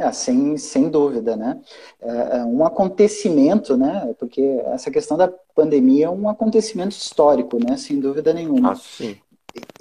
[0.00, 1.60] É, sem, sem dúvida, né?
[2.00, 4.14] É, é um acontecimento, né?
[4.18, 7.76] Porque essa questão da pandemia é um acontecimento histórico, né?
[7.76, 8.72] Sem dúvida nenhuma.
[8.72, 9.16] Ah, sim.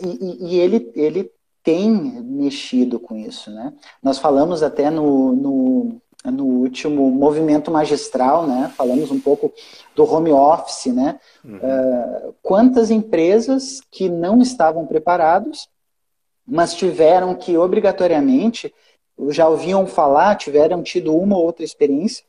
[0.01, 1.31] E, e, e ele, ele
[1.63, 1.89] tem
[2.21, 3.73] mexido com isso, né?
[4.03, 8.73] Nós falamos até no, no, no último movimento magistral, né?
[8.75, 9.53] Falamos um pouco
[9.95, 11.17] do home office, né?
[11.45, 11.57] Uhum.
[11.57, 15.69] Uh, quantas empresas que não estavam preparados,
[16.45, 18.73] mas tiveram que obrigatoriamente
[19.29, 22.23] já ouviam falar, tiveram tido uma ou outra experiência,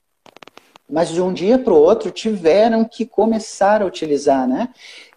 [0.88, 4.70] mas de um dia para o outro tiveram que começar a utilizar, né?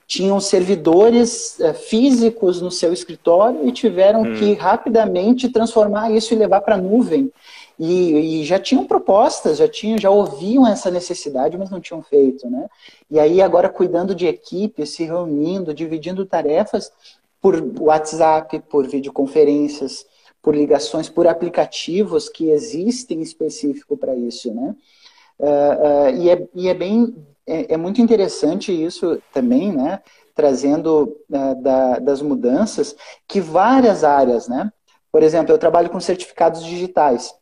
[0.05, 4.35] Tinham servidores uh, físicos no seu escritório e tiveram hum.
[4.35, 7.31] que rapidamente transformar isso e levar para a nuvem.
[7.79, 12.47] E, e, já tinham propostas, já tinham, já ouviam essa necessidade, mas não tinham feito,
[12.47, 12.67] né?
[13.09, 16.91] E aí agora cuidando de equipe, se reunindo, dividindo tarefas
[17.41, 20.05] por WhatsApp, por videoconferências,
[20.43, 24.75] por ligações, por aplicativos que existem específico para isso, né?
[25.39, 27.15] Uh, uh, e, é, e é bem,
[27.47, 30.01] é, é, muito interessante isso também, né?
[30.35, 32.93] Trazendo uh, da, das mudanças
[33.25, 34.69] que várias áreas, né?
[35.09, 37.33] Por exemplo, eu trabalho com certificados digitais.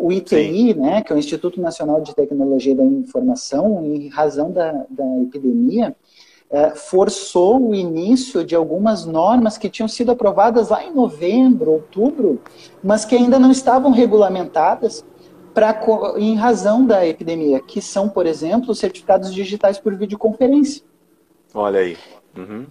[0.00, 4.86] o ITI, né, que é o Instituto Nacional de Tecnologia da Informação, em razão da,
[4.88, 5.96] da epidemia,
[6.74, 12.40] forçou o início de algumas normas que tinham sido aprovadas lá em novembro, outubro,
[12.82, 15.04] mas que ainda não estavam regulamentadas
[15.54, 15.80] pra,
[16.16, 20.82] em razão da epidemia, que são, por exemplo, os certificados digitais por videoconferência.
[21.54, 21.96] Olha aí.
[22.36, 22.66] Uhum.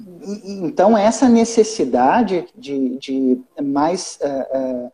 [0.63, 4.88] Então, essa necessidade de, de mais uh,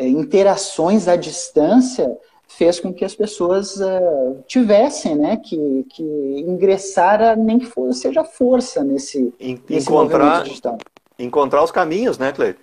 [0.00, 2.16] uh, interações à distância
[2.56, 8.24] fez com que as pessoas uh, tivessem né, que, que ingressar, nem que for, seja
[8.24, 10.78] força nesse, nesse encontrar, digital.
[11.18, 12.60] Encontrar os caminhos, né, Cleiton?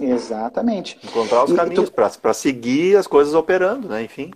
[0.00, 0.98] Exatamente.
[1.04, 1.94] Encontrar os caminhos tu...
[2.20, 4.02] para seguir as coisas operando, né?
[4.02, 4.30] Enfim.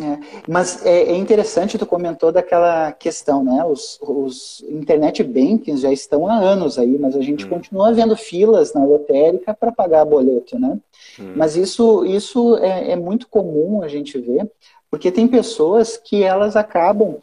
[0.00, 3.64] É, mas é, é, interessante, tu comentou daquela questão, né?
[3.64, 7.48] Os, os internet bankings já estão há anos aí, mas a gente hum.
[7.48, 10.80] continua vendo filas na lotérica para pagar boleto, né?
[11.20, 11.34] Hum.
[11.36, 14.50] Mas isso, isso é, é, muito comum a gente ver,
[14.90, 17.16] porque tem pessoas que elas acabam,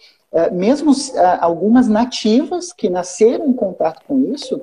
[0.52, 4.62] mesmo é, algumas nativas que nasceram em contato com isso,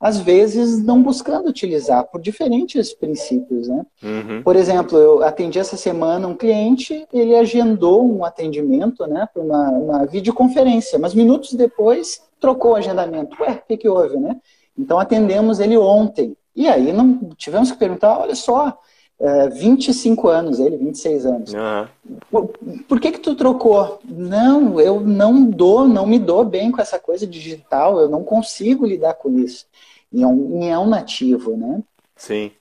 [0.00, 3.84] às vezes não buscando utilizar por diferentes princípios, né?
[4.02, 4.42] Uhum.
[4.44, 9.70] Por exemplo, eu atendi essa semana um cliente, ele agendou um atendimento, né, para uma,
[9.70, 13.36] uma videoconferência, mas minutos depois trocou o agendamento.
[13.42, 14.36] Ué, o que, que houve, né?
[14.78, 16.36] Então atendemos ele ontem.
[16.54, 18.78] E aí não tivemos que perguntar, olha só,
[19.20, 21.52] é, 25 anos, ele 26 anos.
[21.52, 22.18] Uhum.
[22.30, 22.48] Por,
[22.86, 24.00] por, que que tu trocou?
[24.04, 28.86] Não, eu não dou, não me dou bem com essa coisa digital, eu não consigo
[28.86, 29.66] lidar com isso.
[30.12, 31.82] E é um, e é um nativo, né?
[32.16, 32.52] Sim.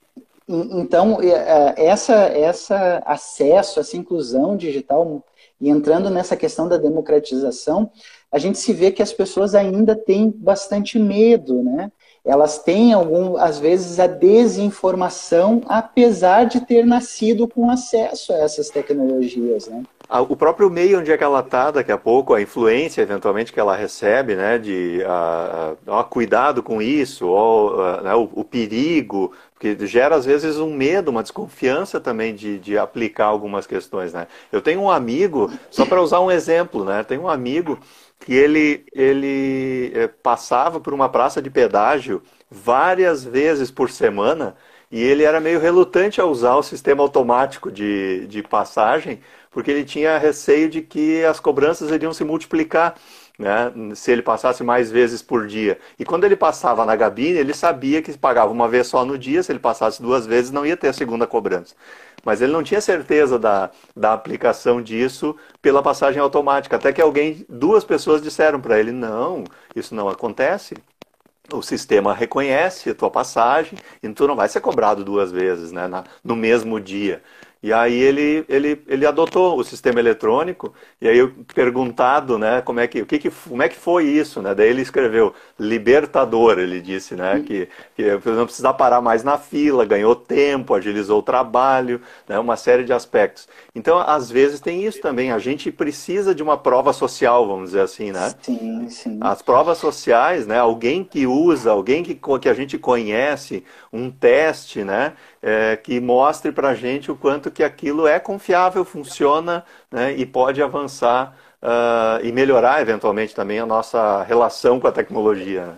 [0.49, 5.23] Então, é, essa, essa acesso, essa inclusão digital,
[5.59, 7.91] e entrando nessa questão da democratização,
[8.31, 11.91] a gente se vê que as pessoas ainda têm bastante medo, né?
[12.27, 18.69] Elas têm algum, às vezes a desinformação, apesar de ter nascido com acesso a essas
[18.69, 19.83] tecnologias, né?
[20.09, 23.59] O próprio meio onde é que ela está daqui a pouco, a influência eventualmente que
[23.59, 30.15] ela recebe, né, de uh, cuidado com isso, uh, né, o, o, perigo, que gera
[30.15, 34.27] às vezes um medo, uma desconfiança também de, de aplicar algumas questões, né.
[34.49, 37.77] Eu tenho um amigo, só para usar um exemplo, né, tem um amigo
[38.19, 44.55] que ele, ele é, passava por uma praça de pedágio várias vezes por semana
[44.91, 49.19] e ele era meio relutante a usar o sistema automático de, de passagem,
[49.51, 52.95] porque ele tinha receio de que as cobranças iriam se multiplicar
[53.37, 55.77] né, se ele passasse mais vezes por dia.
[55.99, 59.43] E quando ele passava na gabine, ele sabia que pagava uma vez só no dia,
[59.43, 61.75] se ele passasse duas vezes, não ia ter a segunda cobrança.
[62.25, 66.75] Mas ele não tinha certeza da, da aplicação disso pela passagem automática.
[66.75, 69.43] Até que alguém, duas pessoas disseram para ele: não,
[69.75, 70.75] isso não acontece.
[71.53, 75.87] O sistema reconhece a tua passagem e tu não vai ser cobrado duas vezes né,
[75.87, 77.23] na, no mesmo dia.
[77.61, 82.79] E aí ele, ele, ele adotou o sistema eletrônico, e aí eu perguntado, né, como
[82.79, 84.53] é que, o que, que como é que foi isso, né?
[84.53, 87.43] Daí ele escreveu libertador, ele disse, né, uhum.
[87.43, 92.55] que, que não precisar parar mais na fila, ganhou tempo, agilizou o trabalho, né, uma
[92.55, 93.47] série de aspectos.
[93.73, 97.81] Então, às vezes tem isso também, a gente precisa de uma prova social, vamos dizer
[97.81, 98.33] assim, né?
[98.41, 99.17] Sim, sim.
[99.19, 104.83] As provas sociais, né, alguém que usa, alguém que, que a gente conhece, um teste,
[104.83, 105.13] né,
[105.47, 110.25] é, que mostre para a gente o quanto que aquilo é confiável, funciona né, e
[110.25, 115.67] pode avançar uh, e melhorar eventualmente também a nossa relação com a tecnologia.
[115.67, 115.75] Né?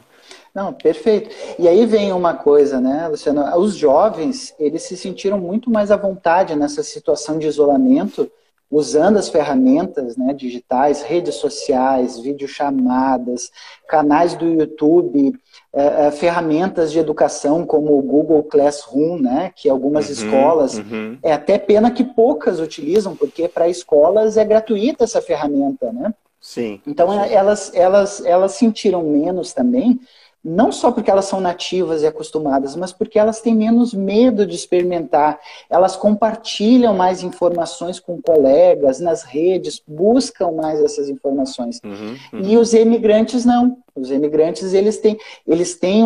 [0.56, 1.30] Não, perfeito.
[1.60, 3.46] E aí vem uma coisa, né, Luciano?
[3.60, 8.28] Os jovens, eles se sentiram muito mais à vontade nessa situação de isolamento,
[8.72, 13.52] usando as ferramentas né, digitais, redes sociais, videochamadas,
[13.88, 15.34] canais do YouTube,
[15.74, 21.18] é, é, ferramentas de educação como o Google Classroom, né, que algumas uhum, escolas, uhum.
[21.24, 26.14] é até pena que poucas utilizam, porque para escolas é gratuita essa ferramenta, né?
[26.40, 26.80] Sim.
[26.88, 27.34] Então sim.
[27.34, 30.00] elas, elas, elas sentiram menos também,
[30.44, 34.56] não só porque elas são nativas e acostumadas, mas porque elas têm menos medo de
[34.56, 35.38] experimentar.
[35.70, 41.82] Elas compartilham mais informações com colegas nas redes, buscam mais essas informações.
[41.84, 42.42] Uhum, uhum.
[42.42, 43.78] E os emigrantes não.
[43.94, 46.04] Os emigrantes eles têm, eles têm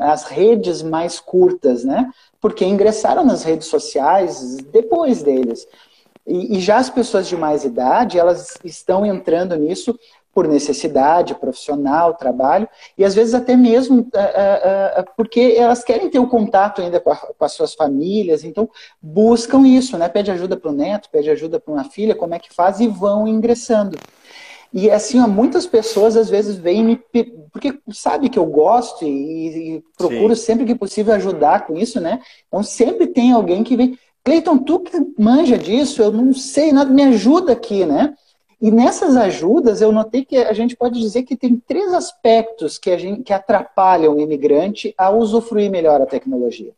[0.00, 2.10] as redes mais curtas, né?
[2.40, 5.66] Porque ingressaram nas redes sociais depois deles.
[6.26, 9.96] E, e já as pessoas de mais idade, elas estão entrando nisso
[10.36, 12.68] por necessidade profissional, trabalho,
[12.98, 16.82] e às vezes até mesmo uh, uh, uh, porque elas querem ter o um contato
[16.82, 18.68] ainda com, a, com, as suas famílias, então
[19.00, 20.10] buscam isso, né?
[20.10, 22.86] Pede ajuda para o neto, pede ajuda para uma filha, como é que faz, e
[22.86, 23.96] vão ingressando.
[24.70, 27.00] E assim, ó, muitas pessoas às vezes vêm me.
[27.50, 30.42] Porque sabe que eu gosto e, e procuro Sim.
[30.42, 32.20] sempre que possível ajudar com isso, né?
[32.46, 33.98] Então sempre tem alguém que vem.
[34.22, 38.12] Cleiton, tu que manja disso, eu não sei nada, me ajuda aqui, né?
[38.60, 42.90] E nessas ajudas, eu notei que a gente pode dizer que tem três aspectos que,
[42.90, 46.72] a gente, que atrapalham o imigrante a usufruir melhor a tecnologia.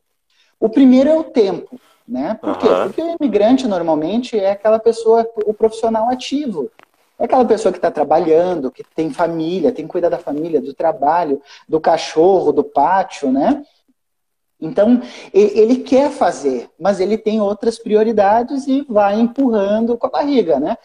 [0.59, 1.81] O primeiro é o tempo.
[2.07, 2.39] Né?
[2.41, 2.59] Por uhum.
[2.59, 2.69] quê?
[2.85, 6.71] Porque o imigrante normalmente é aquela pessoa, o profissional ativo.
[7.19, 10.73] É aquela pessoa que está trabalhando, que tem família, tem que cuidar da família, do
[10.73, 13.63] trabalho, do cachorro, do pátio, né?
[14.61, 15.01] Então,
[15.33, 20.77] ele quer fazer, mas ele tem outras prioridades e vai empurrando com a barriga, né?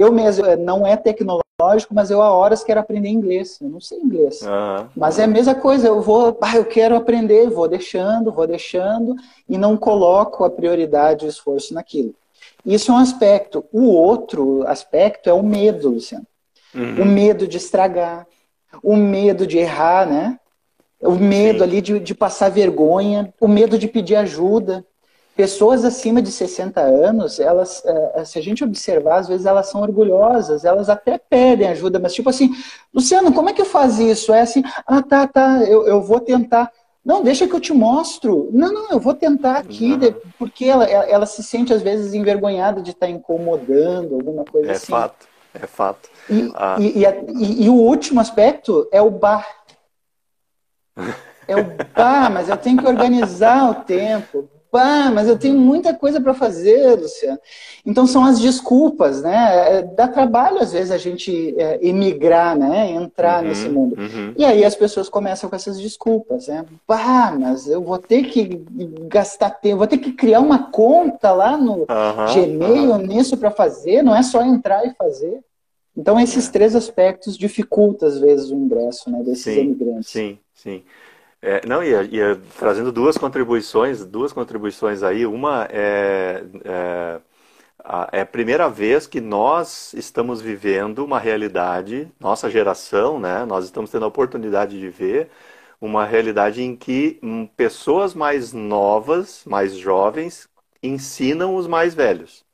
[0.00, 3.58] Eu mesmo, eh, não é tecnológico, mas eu há horas quero aprender inglês.
[3.60, 4.40] Eu não sei inglês.
[4.40, 4.88] Uhum.
[4.96, 9.14] Mas é a mesma coisa, eu vou, ah, eu quero aprender, vou deixando, vou deixando
[9.46, 12.14] e não coloco a prioridade e o esforço naquilo.
[12.64, 13.62] Isso é um aspecto.
[13.70, 16.26] O outro aspecto é o medo, Luciano.
[16.74, 17.02] Uhum.
[17.02, 18.26] O medo de estragar,
[18.82, 20.38] o medo de errar, né?
[20.98, 21.64] O medo Sim.
[21.64, 24.82] ali de, de passar vergonha, o medo de pedir ajuda.
[25.40, 29.70] Pessoas acima de 60 anos, elas, é, é, se a gente observar, às vezes elas
[29.70, 32.50] são orgulhosas, elas até pedem ajuda, mas tipo assim,
[32.92, 34.34] Luciano, como é que eu faço isso?
[34.34, 36.70] É assim, ah, tá, tá, eu, eu vou tentar.
[37.02, 38.50] Não, deixa que eu te mostro.
[38.52, 40.14] Não, não, eu vou tentar aqui, uhum.
[40.38, 44.92] porque ela, ela se sente às vezes envergonhada de estar incomodando, alguma coisa é assim.
[44.92, 46.10] É fato, é fato.
[46.28, 46.76] E, ah.
[46.78, 49.48] e, e, e, o último aspecto é o bar.
[51.48, 54.48] É o bar, mas eu tenho que organizar o tempo.
[54.70, 57.40] Pá, mas eu tenho muita coisa para fazer, Luciano.
[57.84, 59.78] Então são as desculpas, né?
[59.78, 62.90] É, dá trabalho às vezes a gente é, emigrar, né?
[62.92, 63.96] Entrar uhum, nesse mundo.
[63.98, 64.32] Uhum.
[64.36, 66.64] E aí as pessoas começam com essas desculpas, né?
[66.86, 68.64] Pá, mas eu vou ter que
[69.08, 71.86] gastar tempo, vou ter que criar uma conta lá no uhum,
[72.32, 75.40] Gmail nisso para fazer, não é só entrar e fazer.
[75.96, 76.52] Então esses é.
[76.52, 79.20] três aspectos dificultam às vezes o ingresso, né?
[79.24, 80.10] Desses sim, imigrantes.
[80.10, 80.82] Sim, sim.
[81.42, 85.24] É, não, ia, ia, trazendo duas contribuições, duas contribuições aí.
[85.24, 87.20] Uma é, é,
[87.82, 93.44] a, é a primeira vez que nós estamos vivendo uma realidade, nossa geração, né?
[93.46, 95.30] Nós estamos tendo a oportunidade de ver
[95.80, 100.48] uma realidade em que hum, pessoas mais novas, mais jovens,
[100.82, 102.44] ensinam os mais velhos.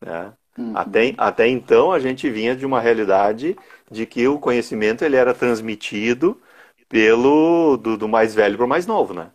[0.00, 0.32] Né?
[0.56, 0.72] Uhum.
[0.76, 3.56] Até, até então a gente vinha de uma realidade
[3.90, 6.40] de que o conhecimento ele era transmitido
[6.88, 9.28] pelo do, do mais velho para o mais novo, né?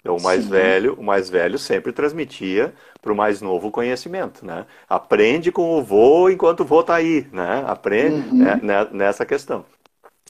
[0.00, 0.50] Então, o mais Sim.
[0.50, 4.64] velho, o mais velho sempre transmitia para o mais novo conhecimento, né?
[4.88, 7.64] Aprende com o vô enquanto o vô está aí, né?
[7.66, 8.38] Aprende uhum.
[8.38, 9.64] né, né, nessa questão.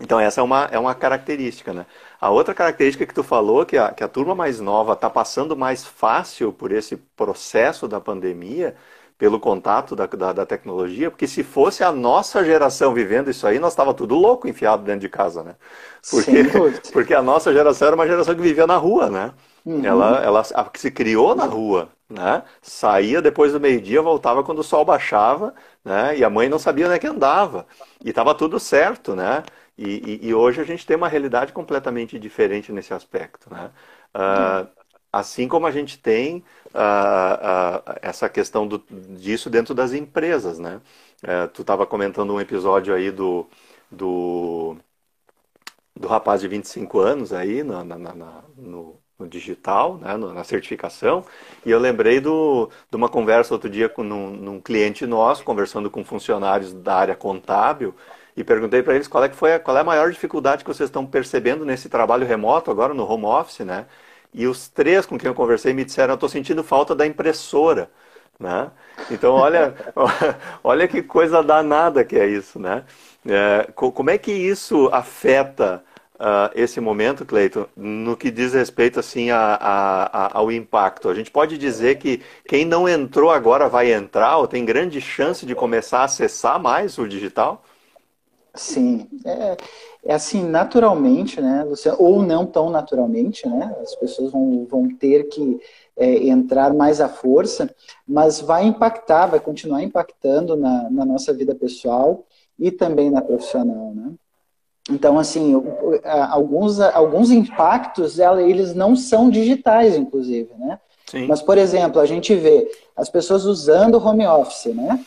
[0.00, 1.86] Então essa é uma, é uma característica, né?
[2.20, 5.56] A outra característica que tu falou, que a, que a turma mais nova está passando
[5.56, 8.76] mais fácil por esse processo da pandemia,
[9.18, 13.58] pelo contato da, da, da, tecnologia, porque se fosse a nossa geração vivendo isso aí,
[13.58, 15.54] nós estava tudo louco enfiado dentro de casa, né?
[16.10, 16.44] Porque,
[16.92, 19.32] porque a nossa geração era uma geração que vivia na rua, né?
[19.64, 19.84] Uhum.
[19.84, 20.44] Ela, ela
[20.74, 22.42] se criou na rua, né?
[22.60, 25.54] Saía depois do meio-dia, voltava quando o sol baixava,
[25.84, 26.16] né?
[26.18, 27.66] E a mãe não sabia onde é que andava.
[28.04, 29.42] E estava tudo certo, né?
[29.78, 33.70] E, e, e, hoje a gente tem uma realidade completamente diferente nesse aspecto, né?
[34.14, 34.66] Uh,
[35.18, 36.44] assim como a gente tem
[36.74, 38.82] uh, uh, essa questão do,
[39.18, 40.80] disso dentro das empresas, né?
[41.22, 43.46] Uh, tu estava comentando um episódio aí do,
[43.90, 44.76] do,
[45.94, 50.16] do rapaz de 25 anos aí na, na, na, no, no, digital, né?
[50.16, 51.24] na certificação,
[51.64, 55.90] e eu lembrei do, de uma conversa outro dia com num, num cliente nosso, conversando
[55.90, 57.94] com funcionários da área contábil,
[58.36, 60.68] e perguntei para eles qual é, que foi a, qual é a maior dificuldade que
[60.68, 63.86] vocês estão percebendo nesse trabalho remoto agora no home office, né?
[64.36, 67.90] E os três com quem eu conversei me disseram: estou sentindo falta da impressora.
[68.38, 68.70] Né?
[69.10, 69.74] Então, olha,
[70.62, 72.58] olha que coisa danada que é isso.
[72.58, 72.84] Né?
[73.26, 75.82] É, como é que isso afeta
[76.16, 81.08] uh, esse momento, Cleiton, no que diz respeito assim, a, a, a, ao impacto?
[81.08, 85.46] A gente pode dizer que quem não entrou agora vai entrar, ou tem grande chance
[85.46, 87.64] de começar a acessar mais o digital?
[88.56, 89.56] Sim, é,
[90.04, 95.28] é assim, naturalmente, né, Luciano, ou não tão naturalmente, né, as pessoas vão, vão ter
[95.28, 95.60] que
[95.96, 97.68] é, entrar mais à força,
[98.06, 102.24] mas vai impactar, vai continuar impactando na, na nossa vida pessoal
[102.58, 104.12] e também na profissional, né.
[104.88, 105.52] Então, assim,
[106.30, 110.78] alguns, alguns impactos, eles não são digitais, inclusive, né.
[111.10, 111.26] Sim.
[111.26, 115.04] Mas, por exemplo, a gente vê as pessoas usando home office, né,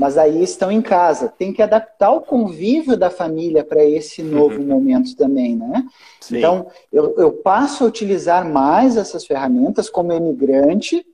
[0.00, 1.28] mas aí estão em casa.
[1.28, 4.66] Tem que adaptar o convívio da família para esse novo uhum.
[4.66, 5.84] momento também, né?
[6.18, 6.38] Sim.
[6.38, 11.04] Então, eu, eu passo a utilizar mais essas ferramentas como imigrante,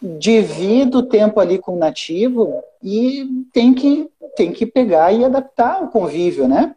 [0.00, 5.82] divido o tempo ali com o nativo e tem que, tem que pegar e adaptar
[5.82, 6.74] o convívio, né?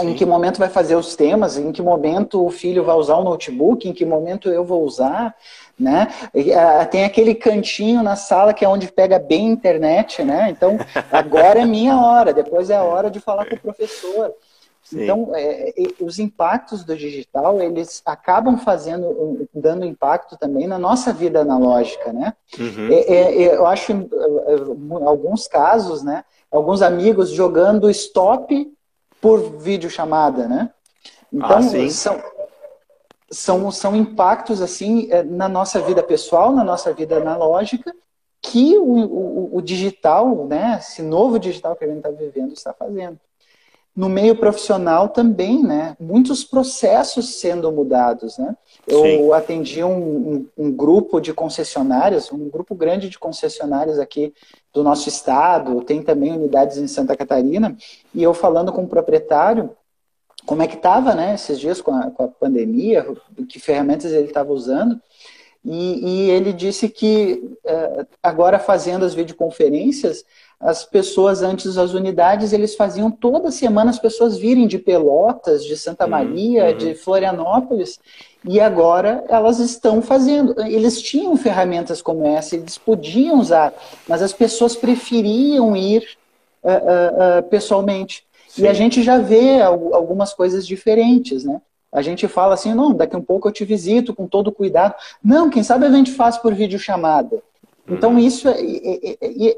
[0.00, 0.10] Sim.
[0.10, 3.24] Em que momento vai fazer os temas, em que momento o filho vai usar o
[3.24, 5.34] notebook, em que momento eu vou usar,
[5.78, 6.08] né?
[6.90, 10.50] Tem aquele cantinho na sala que é onde pega bem a internet, né?
[10.50, 10.78] Então,
[11.10, 14.34] agora é minha hora, depois é a hora de falar com o professor.
[14.82, 15.04] Sim.
[15.04, 21.40] Então, é, os impactos do digital, eles acabam fazendo, dando impacto também na nossa vida
[21.40, 22.34] analógica, né?
[22.58, 22.88] Uhum.
[22.90, 24.08] É, é, eu acho, em
[25.06, 26.24] alguns casos, né?
[26.50, 28.68] Alguns amigos jogando stop
[29.20, 30.70] por videochamada, né?
[31.32, 32.22] Então, ah, são,
[33.30, 37.94] são, são impactos, assim, é, na nossa vida pessoal, na nossa vida analógica,
[38.42, 42.72] que o, o, o digital, né, esse novo digital que a gente está vivendo, está
[42.72, 43.18] fazendo.
[43.94, 48.56] No meio profissional também, né, muitos processos sendo mudados, né.
[48.86, 49.32] Eu Sim.
[49.32, 54.32] atendi um, um, um grupo de concessionárias, um grupo grande de concessionárias aqui
[54.72, 57.76] do nosso estado, tem também unidades em Santa Catarina,
[58.14, 59.70] e eu falando com o proprietário,
[60.46, 63.06] como é que estava, né, esses dias com a, com a pandemia,
[63.48, 65.00] que ferramentas ele estava usando,
[65.62, 70.24] e, e, ele disse que é, agora fazendo as videoconferências,
[70.60, 75.74] as pessoas antes das unidades, eles faziam toda semana as pessoas virem de Pelotas, de
[75.74, 76.76] Santa uhum, Maria, uhum.
[76.76, 77.98] de Florianópolis,
[78.44, 80.54] e agora elas estão fazendo.
[80.66, 83.72] Eles tinham ferramentas como essa, eles podiam usar,
[84.06, 86.06] mas as pessoas preferiam ir
[86.62, 88.26] uh, uh, uh, pessoalmente.
[88.46, 88.64] Sim.
[88.64, 91.62] E a gente já vê algumas coisas diferentes, né?
[91.92, 94.94] A gente fala assim, não, daqui a um pouco eu te visito com todo cuidado.
[95.24, 97.42] Não, quem sabe a gente faz por videochamada.
[97.90, 98.18] Então, uhum.
[98.18, 98.56] isso, é,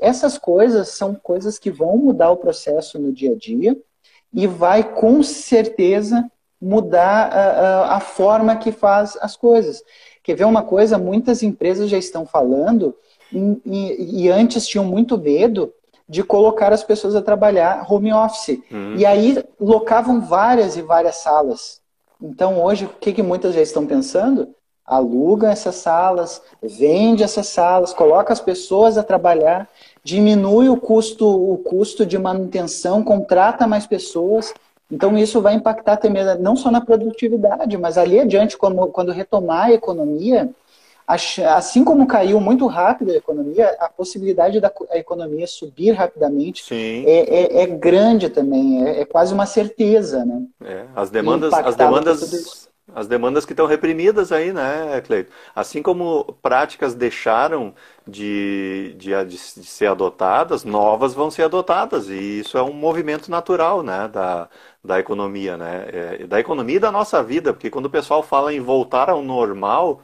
[0.00, 3.76] essas coisas são coisas que vão mudar o processo no dia a dia
[4.32, 6.30] e vai, com certeza,
[6.60, 9.82] mudar a, a, a forma que faz as coisas.
[10.22, 10.96] Quer ver uma coisa?
[10.96, 12.94] Muitas empresas já estão falando
[13.32, 15.72] e, e, e antes tinham muito medo
[16.08, 18.60] de colocar as pessoas a trabalhar home office.
[18.70, 18.94] Uhum.
[18.96, 21.80] E aí locavam várias e várias salas.
[22.20, 24.54] Então hoje, o que, que muitas já estão pensando?
[24.84, 29.68] Aluga essas salas, vende essas salas, coloca as pessoas a trabalhar,
[30.02, 34.52] diminui o custo, o custo de manutenção, contrata mais pessoas.
[34.90, 39.66] Então isso vai impactar também não só na produtividade, mas ali adiante, quando, quando retomar
[39.66, 40.50] a economia,
[41.06, 47.62] assim como caiu muito rápido a economia, a possibilidade da economia subir rapidamente é, é,
[47.62, 50.42] é, grande também, é, é, quase uma certeza, né?
[50.64, 55.32] É, as demandas, as demandas, as demandas que estão reprimidas aí, né, Cleito?
[55.54, 57.74] Assim como práticas deixaram
[58.06, 62.08] de, de, de, ser adotadas, novas vão ser adotadas.
[62.08, 64.48] E isso é um movimento natural, né, da,
[64.84, 68.52] da economia, né, é, da economia e da nossa vida, porque quando o pessoal fala
[68.52, 70.02] em voltar ao normal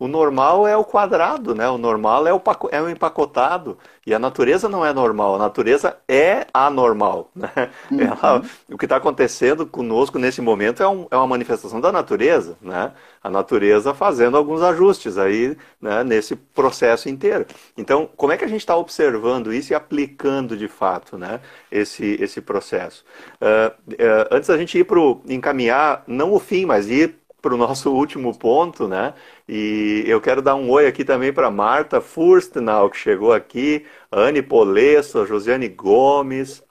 [0.00, 1.68] o normal é o quadrado, né?
[1.68, 2.40] O normal é o,
[2.72, 3.76] é o empacotado.
[4.06, 7.30] E a natureza não é normal, a natureza é anormal.
[7.36, 7.70] Né?
[7.90, 8.00] Uhum.
[8.00, 12.56] Ela, o que está acontecendo conosco nesse momento é, um, é, uma manifestação da natureza,
[12.62, 12.92] né?
[13.22, 17.44] A natureza fazendo alguns ajustes aí né, nesse processo inteiro.
[17.76, 21.40] Então, como é que a gente está observando isso e aplicando de fato né,
[21.70, 23.04] esse, esse processo?
[23.38, 24.98] Uh, uh, antes da gente ir para
[25.28, 29.14] encaminhar, não o fim, mas ir para o nosso último ponto, né?
[29.52, 34.40] E eu quero dar um oi aqui também para Marta Furstenau, que chegou aqui, Anne
[34.42, 36.62] Polesso, Josiane Gomes,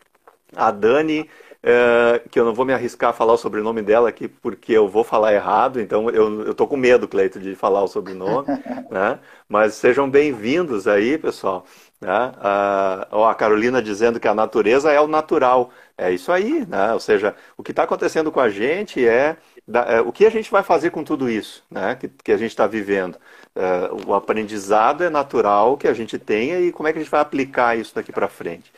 [0.55, 1.29] a Dani,
[1.61, 4.87] é, que eu não vou me arriscar a falar o sobrenome dela aqui, porque eu
[4.87, 8.47] vou falar errado, então eu, eu tô com medo, Cleito, de falar o sobrenome,
[8.89, 9.19] né?
[9.49, 11.65] Mas sejam bem-vindos aí, pessoal.
[12.01, 12.09] Né?
[12.39, 15.71] A, a Carolina dizendo que a natureza é o natural.
[15.97, 16.93] É isso aí, né?
[16.93, 19.37] Ou seja, o que está acontecendo com a gente é
[19.67, 22.37] da, é, o que a gente vai fazer com tudo isso né, que, que a
[22.37, 23.17] gente está vivendo?
[23.55, 27.11] É, o aprendizado é natural que a gente tenha e como é que a gente
[27.11, 28.71] vai aplicar isso daqui para frente?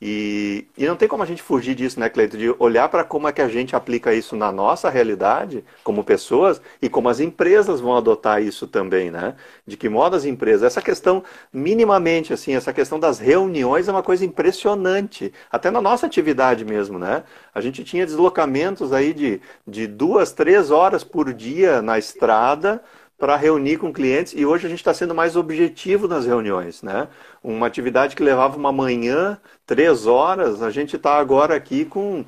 [0.00, 2.36] E, e não tem como a gente fugir disso, né, Cleito?
[2.36, 6.60] De olhar para como é que a gente aplica isso na nossa realidade, como pessoas,
[6.82, 9.34] e como as empresas vão adotar isso também, né?
[9.66, 10.64] De que modo as empresas.
[10.64, 15.32] Essa questão, minimamente, assim, essa questão das reuniões é uma coisa impressionante.
[15.50, 17.24] Até na nossa atividade mesmo, né?
[17.54, 22.82] A gente tinha deslocamentos aí de, de duas, três horas por dia na estrada
[23.18, 27.08] para reunir com clientes e hoje a gente está sendo mais objetivo nas reuniões, né?
[27.46, 32.24] Uma atividade que levava uma manhã, três horas, a gente está agora aqui com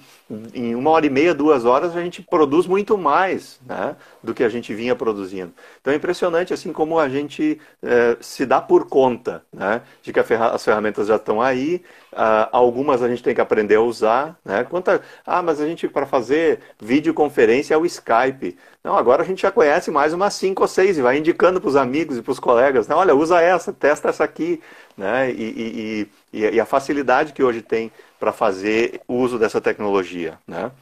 [0.54, 3.96] em uma hora e meia, duas horas a gente produz muito mais, né?
[4.22, 5.52] Do que a gente vinha produzindo.
[5.80, 9.82] Então é impressionante assim como a gente é, se dá por conta, né?
[10.02, 13.80] De que as ferramentas já estão aí, uh, algumas a gente tem que aprender a
[13.80, 14.62] usar, né?
[14.62, 18.56] Quanta, ah, mas a gente para fazer videoconferência é o Skype.
[18.82, 21.68] Não, agora a gente já conhece mais umas cinco ou seis e vai indicando para
[21.68, 22.94] os amigos e para os colegas, né?
[22.94, 24.60] olha, usa essa, testa essa aqui,
[24.99, 25.30] né?
[25.30, 30.72] E, e, e, e a facilidade que hoje tem para fazer uso dessa tecnologia, né?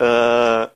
[0.00, 0.68] Uh,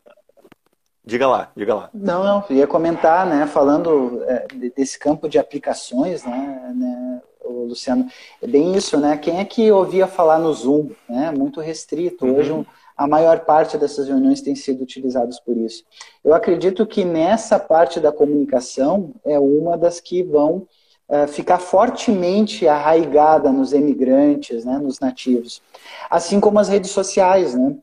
[1.05, 1.91] diga lá, diga lá.
[1.93, 3.47] Não, não, ia comentar, né?
[3.47, 4.47] Falando é,
[4.77, 7.23] desse campo de aplicações, né, né?
[7.45, 8.07] Luciano,
[8.41, 9.17] é bem isso, né?
[9.17, 11.33] Quem é que ouvia falar no Zoom, né?
[11.33, 12.25] Muito restrito.
[12.25, 12.61] Hoje uhum.
[12.61, 15.85] um, a maior parte dessas reuniões tem sido utilizadas por isso.
[16.25, 20.67] Eu acredito que nessa parte da comunicação é uma das que vão
[21.09, 25.63] uh, ficar fortemente arraigada nos emigrantes, né, nos nativos.
[26.11, 27.77] Assim como as redes sociais, né?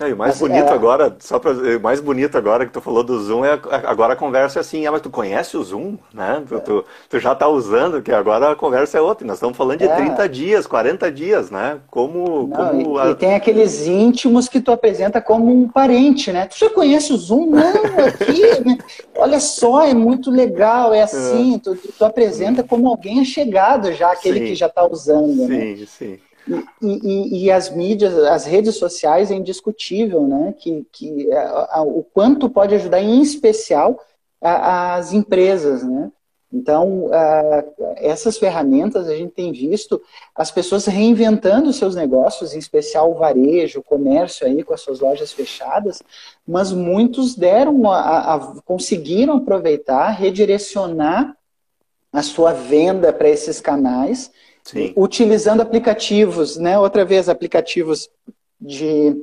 [0.00, 0.72] É, e o mais bonito é...
[0.72, 3.52] agora, só para mais bonito agora que tu falou do Zoom é
[3.84, 6.42] agora a conversa é assim, ah, mas tu conhece o Zoom, né?
[6.48, 9.26] Tu, tu, tu já está usando, que agora a conversa é outra.
[9.26, 9.94] Nós estamos falando de é.
[9.94, 11.80] 30 dias, 40 dias, né?
[11.90, 13.10] Como, Não, como e, a...
[13.10, 16.46] e, tem aqueles íntimos que tu apresenta como um parente, né?
[16.46, 17.50] Tu já conhece o Zoom?
[17.50, 18.78] Não, aqui, né?
[19.14, 21.58] olha só, é muito legal, é assim, é.
[21.58, 24.46] Tu, tu, apresenta como alguém chegado já, aquele sim.
[24.46, 25.76] que já está usando, sim, né?
[25.76, 26.18] Sim, sim.
[26.82, 30.54] E, e, e, as mídias, as redes sociais é indiscutível, né?
[30.58, 34.00] Que, que a, a, o quanto pode ajudar, em especial,
[34.40, 36.10] a, as empresas, né?
[36.52, 37.08] Então,
[37.96, 40.02] essas ferramentas a gente tem visto
[40.34, 44.98] as pessoas reinventando seus negócios, em especial o varejo, o comércio aí com as suas
[44.98, 46.02] lojas fechadas,
[46.44, 51.36] mas muitos deram a, a conseguiram aproveitar, redirecionar
[52.12, 54.32] a sua venda para esses canais
[54.70, 54.92] Sim.
[54.96, 56.78] utilizando aplicativos, né?
[56.78, 58.08] Outra vez, aplicativos
[58.60, 59.16] de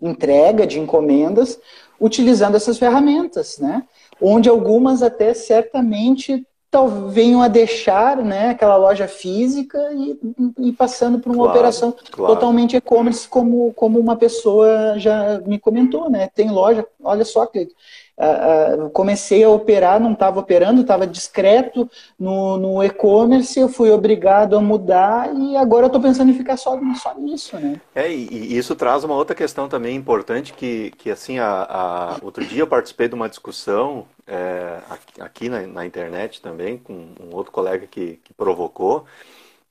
[0.00, 1.58] entrega, de encomendas,
[1.98, 3.82] utilizando essas ferramentas, né?
[4.20, 6.46] Onde algumas até certamente
[7.08, 10.18] venham a deixar né, aquela loja física e,
[10.58, 12.34] e passando por uma claro, operação claro.
[12.34, 16.28] totalmente e-commerce, como, como uma pessoa já me comentou, né?
[16.34, 17.48] Tem loja, olha só,
[18.18, 24.56] Uh, comecei a operar, não estava operando, estava discreto no, no e-commerce, eu fui obrigado
[24.56, 27.78] a mudar e agora eu estou pensando em ficar só, só nisso, né?
[27.94, 32.16] É, e, e, isso traz uma outra questão também importante que, que assim, a, a
[32.22, 34.78] outro dia eu participei de uma discussão é,
[35.20, 39.04] aqui na, na, internet também, com um outro colega que, que provocou,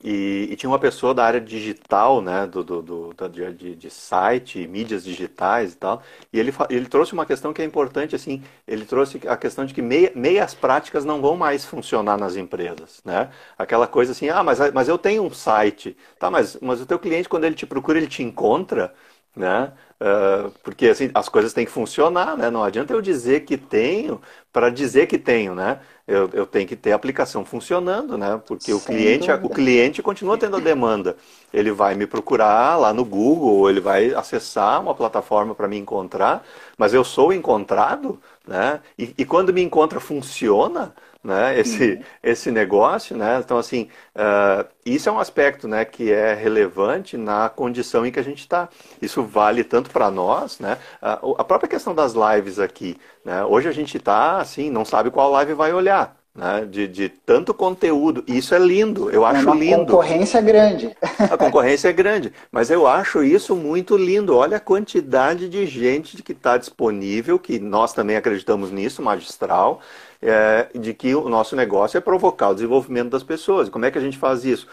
[0.04, 4.68] e, e, tinha uma pessoa da área digital, né, do, do, do de, de, site,
[4.68, 8.86] mídias digitais e tal, e ele, ele trouxe uma questão que é importante, assim, ele
[8.86, 13.30] trouxe a questão de que meia, meias práticas não vão mais funcionar nas empresas, né?
[13.58, 17.00] Aquela coisa assim, ah, mas, mas eu tenho um site, tá, mas, mas o teu
[17.00, 18.94] cliente, quando ele te procura, ele te encontra,
[19.36, 19.72] né?
[20.00, 22.50] Uh, porque assim, as coisas têm que funcionar, né?
[22.50, 24.22] Não adianta eu dizer que tenho
[24.52, 25.80] para dizer que tenho, né?
[26.08, 28.40] Eu, eu, tenho que ter a aplicação funcionando, né?
[28.46, 31.18] Porque o cliente, o cliente continua tendo a demanda.
[31.52, 36.46] Ele vai me procurar lá no Google, ele vai acessar uma plataforma para me encontrar,
[36.78, 38.82] mas eu sou encontrado, né?
[39.00, 40.94] E, e quando me encontra funciona,
[41.26, 42.04] né, esse, uhum.
[42.22, 43.42] esse negócio, né?
[43.44, 48.20] Então, assim, uh, isso é um aspecto, né, que é relevante na condição em que
[48.20, 48.70] a gente está.
[49.02, 50.78] Isso vale tanto para nós, né?
[51.02, 53.44] Uh, a própria questão das lives aqui, né?
[53.44, 56.16] Hoje a gente está, assim, não sabe qual live vai olhar.
[56.36, 58.22] Né, de, de, tanto conteúdo.
[58.28, 59.84] E isso é lindo, eu acho é uma lindo.
[59.84, 60.98] A concorrência é grande.
[61.32, 64.36] A concorrência é grande, mas eu acho isso muito lindo.
[64.36, 69.80] Olha a quantidade de gente que está disponível, que nós também acreditamos nisso, magistral,
[70.26, 73.70] é, de que o nosso negócio é provocar o desenvolvimento das pessoas.
[73.70, 74.68] Como é que a gente faz isso?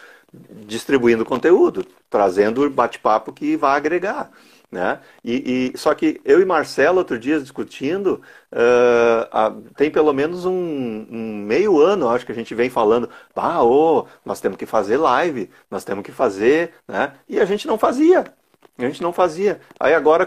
[0.67, 4.31] Distribuindo conteúdo, trazendo bate-papo que vai agregar.
[4.71, 5.01] Né?
[5.23, 11.07] E, e, só que eu e Marcelo, outro dia discutindo, uh, tem pelo menos um,
[11.11, 14.97] um, meio ano, acho que a gente vem falando, ah, oh, nós temos que fazer
[14.97, 17.13] live, nós temos que fazer, né?
[17.29, 18.33] E a gente não fazia.
[18.85, 19.61] A gente não fazia.
[19.79, 20.27] Aí agora,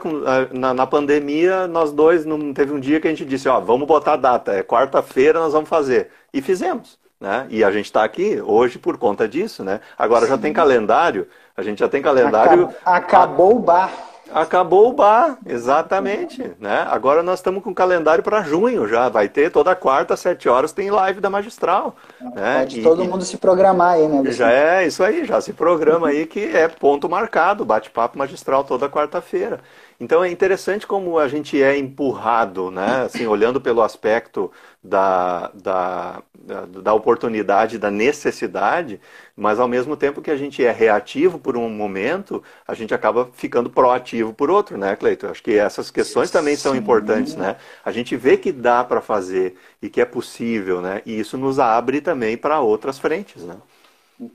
[0.51, 3.87] na, na, pandemia, nós dois, não teve um dia que a gente disse, ó, vamos
[3.87, 6.09] botar a data, é quarta-feira nós vamos fazer.
[6.33, 6.97] E fizemos.
[7.19, 7.47] Né?
[7.49, 9.79] E a gente está aqui hoje por conta disso, né?
[9.97, 10.31] Agora Sim.
[10.31, 12.69] já tem calendário, a gente já tem calendário.
[12.85, 13.91] Acabou o bar.
[14.33, 16.51] Acabou o bar, exatamente.
[16.59, 16.85] Né?
[16.89, 19.07] Agora nós estamos com o calendário para junho já.
[19.09, 21.95] Vai ter toda quarta, às sete horas, tem live da Magistral.
[22.19, 22.59] Né?
[22.59, 24.31] Pode e, todo e, mundo se programar aí, né?
[24.31, 28.89] Já é isso aí, já se programa aí que é ponto marcado, bate-papo magistral toda
[28.89, 29.59] quarta-feira.
[29.99, 33.03] Então é interessante como a gente é empurrado, né?
[33.05, 34.51] Assim, olhando pelo aspecto
[34.83, 36.21] da, da,
[36.67, 38.99] da, oportunidade, da necessidade,
[39.35, 43.29] mas ao mesmo tempo que a gente é reativo por um momento, a gente acaba
[43.33, 45.29] ficando proativo por outro, né, Cleiton?
[45.29, 47.55] Acho que essas questões também são importantes, né?
[47.83, 51.01] A gente vê que dá para fazer e que é possível, né?
[51.05, 53.55] E isso nos abre também para outras frentes, né?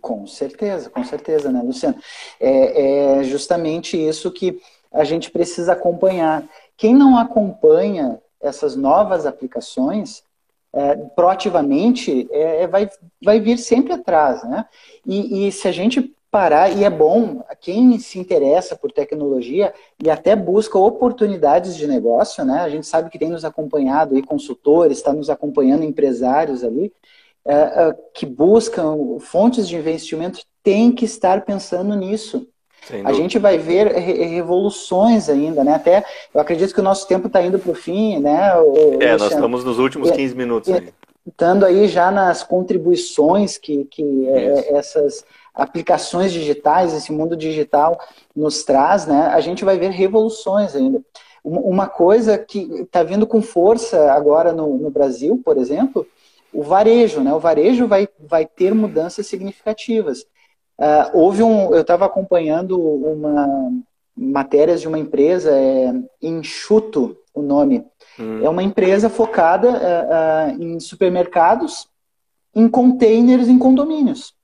[0.00, 1.98] Com certeza, com certeza, né, Luciano?
[2.38, 4.60] É, é justamente isso que
[4.92, 6.44] a gente precisa acompanhar.
[6.76, 10.22] Quem não acompanha essas novas aplicações,
[10.72, 12.88] é, proativamente, é, é, vai,
[13.22, 14.42] vai vir sempre atrás.
[14.44, 14.64] Né?
[15.06, 20.08] E, e se a gente parar, e é bom, quem se interessa por tecnologia e
[20.08, 22.60] até busca oportunidades de negócio, né?
[22.60, 26.92] A gente sabe que tem nos acompanhado aí consultores, está nos acompanhando empresários ali,
[27.44, 32.46] é, é, que buscam fontes de investimento, tem que estar pensando nisso
[33.04, 35.74] a gente vai ver revoluções ainda, né?
[35.74, 36.04] Até
[36.34, 38.54] eu acredito que o nosso tempo está indo para o fim, né?
[38.56, 40.72] O, é, nós estamos nos últimos 15 minutos.
[41.26, 45.24] Estando aí já nas contribuições que, que é, essas
[45.54, 48.00] aplicações digitais, esse mundo digital
[48.34, 49.30] nos traz, né?
[49.32, 51.00] A gente vai ver revoluções ainda.
[51.42, 56.06] Uma coisa que está vindo com força agora no, no Brasil, por exemplo,
[56.52, 57.32] o varejo, né?
[57.32, 60.26] O varejo vai, vai ter mudanças significativas.
[60.80, 63.70] Uh, houve um, eu estava acompanhando uma
[64.16, 67.84] matérias de uma empresa, é Enxuto, o nome.
[68.18, 68.44] Hum.
[68.44, 71.88] É uma empresa focada uh, uh, em supermercados,
[72.54, 74.34] em containers, em condomínios.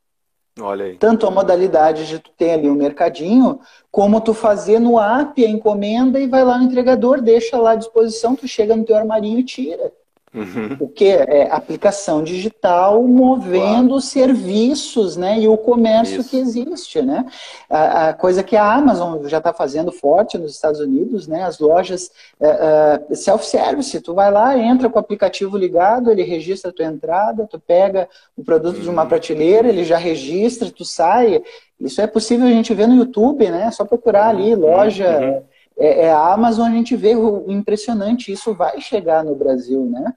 [0.60, 0.96] Olha aí.
[0.96, 3.60] Tanto a modalidade de tu ter ali um mercadinho,
[3.90, 7.76] como tu fazer no app a encomenda e vai lá no entregador, deixa lá à
[7.76, 9.92] disposição, tu chega no teu armarinho e tira.
[10.36, 10.76] Uhum.
[10.80, 14.00] O que é aplicação digital movendo claro.
[14.02, 15.40] serviços, né?
[15.40, 16.28] E o comércio Isso.
[16.28, 17.24] que existe, né?
[17.70, 21.42] A, a, coisa que a Amazon já está fazendo forte nos Estados Unidos, né?
[21.44, 26.70] As lojas uh, uh, self-service, tu vai lá, entra com o aplicativo ligado, ele registra
[26.70, 28.06] a tua entrada, tu pega
[28.36, 28.82] o produto uhum.
[28.82, 29.08] de uma uhum.
[29.08, 31.42] prateleira, ele já registra, tu sai.
[31.80, 33.68] Isso é possível a gente ver no YouTube, né?
[33.68, 34.60] É só procurar ali, uhum.
[34.60, 35.18] loja...
[35.18, 39.84] Uhum é, é, a Amazon a gente vê o impressionante, isso vai chegar no Brasil,
[39.84, 40.14] né?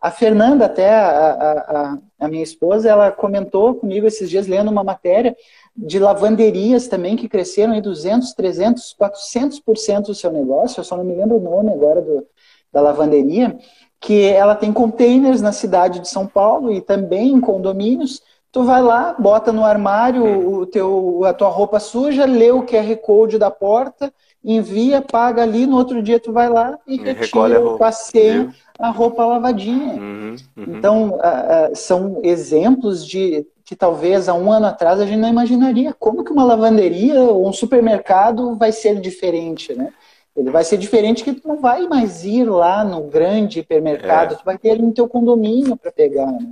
[0.00, 4.84] A Fernanda, até a, a, a, minha esposa, ela comentou comigo esses dias lendo uma
[4.84, 5.36] matéria
[5.76, 10.78] de lavanderias também que cresceram em 200, 300, 400% do seu negócio.
[10.78, 12.24] Eu só não me lembro o nome agora do,
[12.72, 13.58] da lavanderia,
[14.00, 18.22] que ela tem containers na cidade de São Paulo e também em condomínios.
[18.52, 22.96] Tu vai lá, bota no armário o teu, a tua roupa suja, lê o QR
[22.98, 24.12] Code da porta
[24.44, 28.54] envia, paga ali, no outro dia tu vai lá e, e retira com a senha
[28.78, 29.94] a roupa lavadinha.
[29.94, 30.76] Uhum, uhum.
[30.76, 35.28] Então, uh, uh, são exemplos de que talvez há um ano atrás a gente não
[35.28, 35.94] imaginaria.
[35.98, 39.92] Como que uma lavanderia ou um supermercado vai ser diferente, né?
[40.34, 44.36] Ele vai ser diferente que tu não vai mais ir lá no grande hipermercado, é.
[44.36, 46.48] tu vai ter ali no teu condomínio para pegar, né?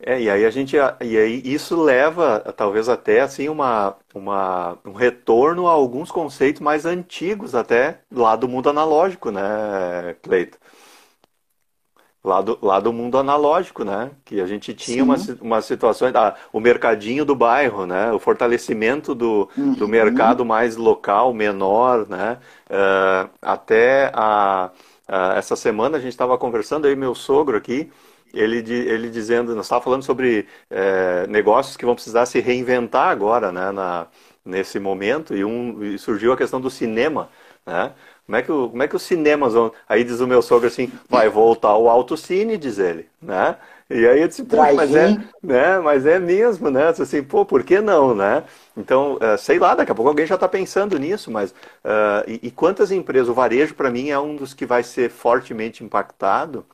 [0.00, 4.92] É, e aí a gente, e aí isso leva talvez até assim uma, uma, um
[4.92, 10.56] retorno a alguns conceitos mais antigos até lá do mundo analógico, né, Cleito?
[12.22, 14.10] Lá do, lá do mundo analógico, né?
[14.24, 18.12] Que a gente tinha uma, uma situação, ah, o mercadinho do bairro, né?
[18.12, 19.72] O fortalecimento do, uhum.
[19.74, 22.38] do mercado mais local, menor, né?
[22.68, 24.70] Uh, até a,
[25.06, 27.90] a, essa semana a gente estava conversando aí, meu sogro aqui,
[28.32, 33.50] ele, ele dizendo, nós estávamos falando sobre é, negócios que vão precisar se reinventar agora,
[33.52, 34.06] né, na,
[34.44, 37.28] nesse momento, e, um, e surgiu a questão do cinema,
[37.66, 37.92] né?
[38.26, 39.72] Como é, que o, como é que os cinemas vão.
[39.88, 43.56] Aí diz o meu sogro assim, vai voltar o autocine, diz ele, né?
[43.88, 46.88] E aí eu disse, pô, mas é, né, mas é mesmo, né?
[46.88, 48.44] Assim, pô, por que não, né?
[48.76, 52.48] Então, uh, sei lá, daqui a pouco alguém já está pensando nisso, mas uh, e,
[52.48, 56.66] e, quantas empresas, o varejo para mim é um dos que vai ser fortemente impactado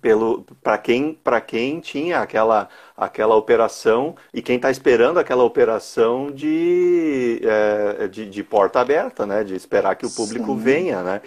[0.00, 6.30] pelo para quem para quem tinha aquela aquela operação e quem está esperando aquela operação
[6.30, 9.44] de, é, de, de, porta aberta, né?
[9.44, 10.58] De esperar que o público Sim.
[10.58, 11.20] venha, né?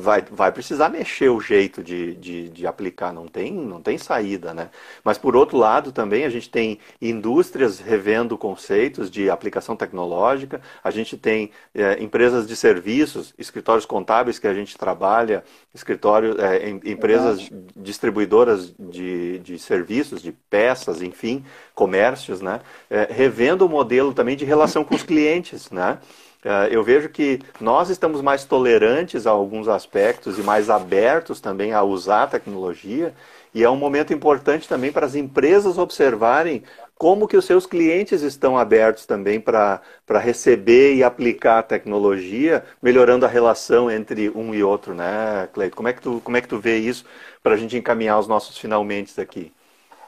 [0.00, 4.52] Vai, vai precisar mexer o jeito de, de, de, aplicar, não tem, não tem saída,
[4.52, 4.70] né?
[5.04, 10.90] Mas por outro lado também a gente tem indústrias revendo conceitos de aplicação tecnológica, a
[10.90, 17.42] gente tem é, empresas de serviços, escritórios contábeis que a gente trabalha, escritórios, é, empresas
[17.42, 17.72] Verdade.
[17.76, 21.44] distribuidoras de, de serviços, de peças, enfim,
[21.74, 22.60] comércios, né?
[22.90, 25.98] É, revendo o modelo também de relação com os clientes, né?
[26.44, 31.72] É, eu vejo que nós estamos mais tolerantes a alguns aspectos e mais abertos também
[31.72, 33.14] a usar a tecnologia,
[33.54, 36.62] e é um momento importante também para as empresas observarem
[36.98, 39.80] como que os seus clientes estão abertos também para
[40.20, 45.76] receber e aplicar a tecnologia, melhorando a relação entre um e outro, né, Cleito?
[45.76, 47.04] Como é que tu, como é que tu vê isso
[47.42, 49.52] para a gente encaminhar os nossos finalmente aqui?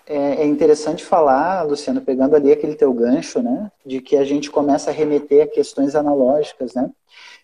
[0.07, 4.50] É, é, interessante falar, Luciano, pegando ali aquele teu gancho, né, de que a gente
[4.50, 6.90] começa a remeter a questões analógicas, né?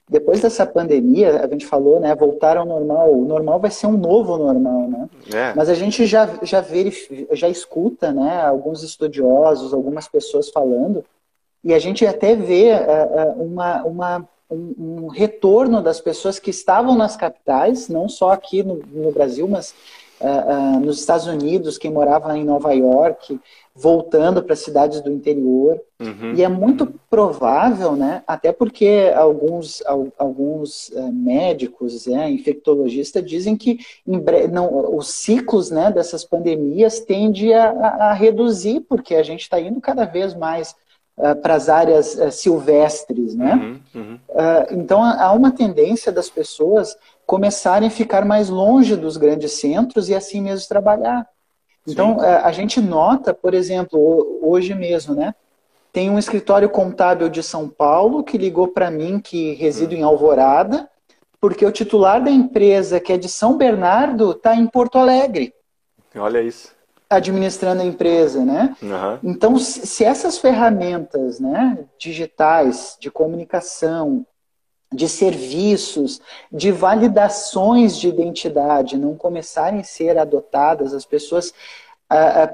[0.09, 3.13] Depois dessa pandemia, a gente falou, né, voltar ao normal.
[3.13, 5.09] O normal vai ser um novo normal, né?
[5.33, 5.55] É.
[5.55, 11.05] Mas a gente já já verifica, já escuta, né, alguns estudiosos, algumas pessoas falando,
[11.65, 16.95] e a gente até vê uh, uma, uma um, um retorno das pessoas que estavam
[16.95, 19.75] nas capitais, não só aqui no, no Brasil, mas
[20.23, 23.39] uh, uh, nos Estados Unidos, quem morava em Nova York,
[23.75, 25.81] voltando para cidades do interior.
[26.01, 29.83] Uhum, e é muito provável, né, até porque alguns,
[30.19, 33.79] alguns uh, médicos, é, infectologistas, dizem que
[34.51, 39.81] não, os ciclos né, dessas pandemias tendem a, a reduzir, porque a gente está indo
[39.81, 40.75] cada vez mais
[41.17, 43.55] Uh, para as áreas uh, silvestres, né?
[43.55, 44.15] Uhum, uhum.
[44.31, 46.97] Uh, então há uma tendência das pessoas
[47.27, 51.29] começarem a ficar mais longe dos grandes centros e assim mesmo trabalhar.
[51.87, 52.25] Então, Sim.
[52.25, 55.35] A gente nota, por exemplo, hoje mesmo, né?
[55.93, 59.99] Tem um escritório contábil de São Paulo que ligou para mim, que resido hum.
[59.99, 60.89] em Alvorada,
[61.41, 65.53] porque o titular da empresa, que é de São Bernardo, está em Porto Alegre.
[66.17, 66.73] Olha isso.
[67.17, 68.77] Administrando a empresa, né?
[68.83, 69.19] Uhum.
[69.23, 74.27] Então, se essas ferramentas né, digitais de comunicação,
[74.93, 81.53] de serviços, de validações de identidade não começarem a ser adotadas, as pessoas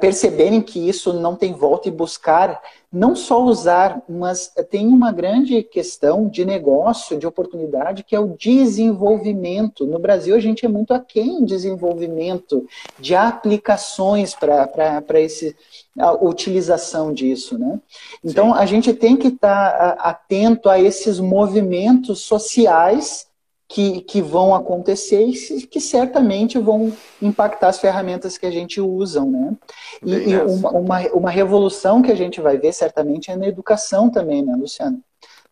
[0.00, 5.62] perceberem que isso não tem volta e buscar não só usar, mas tem uma grande
[5.62, 9.84] questão de negócio, de oportunidade, que é o desenvolvimento.
[9.84, 12.66] No Brasil, a gente é muito aquém em desenvolvimento
[12.98, 15.54] de aplicações para esse
[15.98, 17.80] a utilização disso, né?
[18.24, 18.58] Então Sim.
[18.58, 23.27] a gente tem que estar tá atento a esses movimentos sociais
[23.68, 26.90] que, que vão acontecer e que certamente vão
[27.20, 29.54] impactar as ferramentas que a gente usa, né?
[30.02, 34.08] E, e uma, uma, uma, revolução que a gente vai ver certamente é na educação
[34.08, 35.00] também, né, Luciano?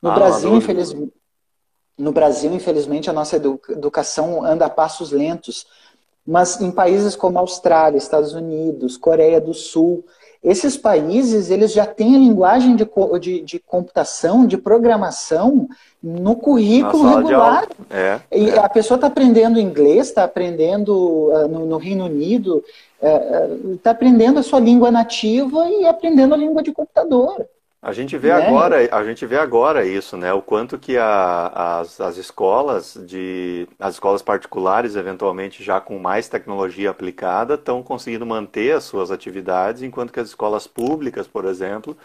[0.01, 1.13] No ah, Brasil, infelizmente,
[1.99, 5.67] no Brasil, infelizmente, a nossa educação anda a passos lentos,
[6.27, 10.05] mas em países como Austrália, Estados Unidos, Coreia do Sul,
[10.47, 12.89] esses países eles já têm a linguagem de,
[13.21, 15.69] de, de computação, de programação
[16.01, 17.67] no currículo regular.
[17.91, 18.59] É, e é.
[18.61, 22.63] a pessoa está aprendendo inglês, está aprendendo uh, no, no, Reino Unido,
[23.75, 27.45] está uh, aprendendo a sua língua nativa e aprendendo a língua de computador.
[27.87, 28.45] A gente vê né?
[28.45, 30.33] agora, a gente vê agora isso, né?
[30.33, 36.29] O quanto que a, as, as escolas de as escolas particulares, eventualmente já com mais
[36.29, 41.97] tecnologia aplicada, estão conseguindo manter as suas atividades, enquanto que as escolas públicas, por exemplo,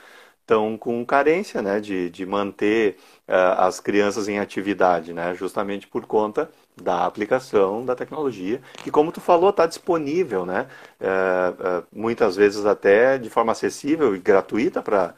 [0.42, 1.80] estão com carência, né?
[1.80, 5.34] De, de manter uh, as crianças em atividade, né?
[5.34, 6.48] Justamente por conta
[6.80, 10.68] da aplicação da tecnologia, que como tu falou, está disponível, né?
[11.00, 15.14] É, é, muitas vezes até de forma acessível e gratuita para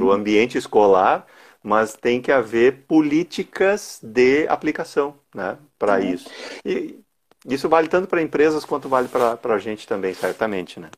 [0.00, 1.26] o ambiente escolar,
[1.62, 6.04] mas tem que haver políticas de aplicação né, para é.
[6.06, 6.30] isso.
[6.64, 6.98] E
[7.46, 10.80] isso vale tanto para empresas quanto vale para a gente também, certamente.
[10.80, 10.90] Né?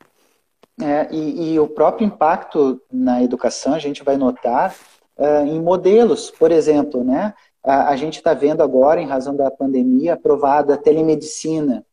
[0.80, 4.74] É, e, e, o próprio impacto na educação a gente vai notar
[5.16, 7.34] uh, em modelos, por exemplo, né?
[7.62, 11.84] A, a gente está vendo agora, em razão da pandemia, aprovada telemedicina,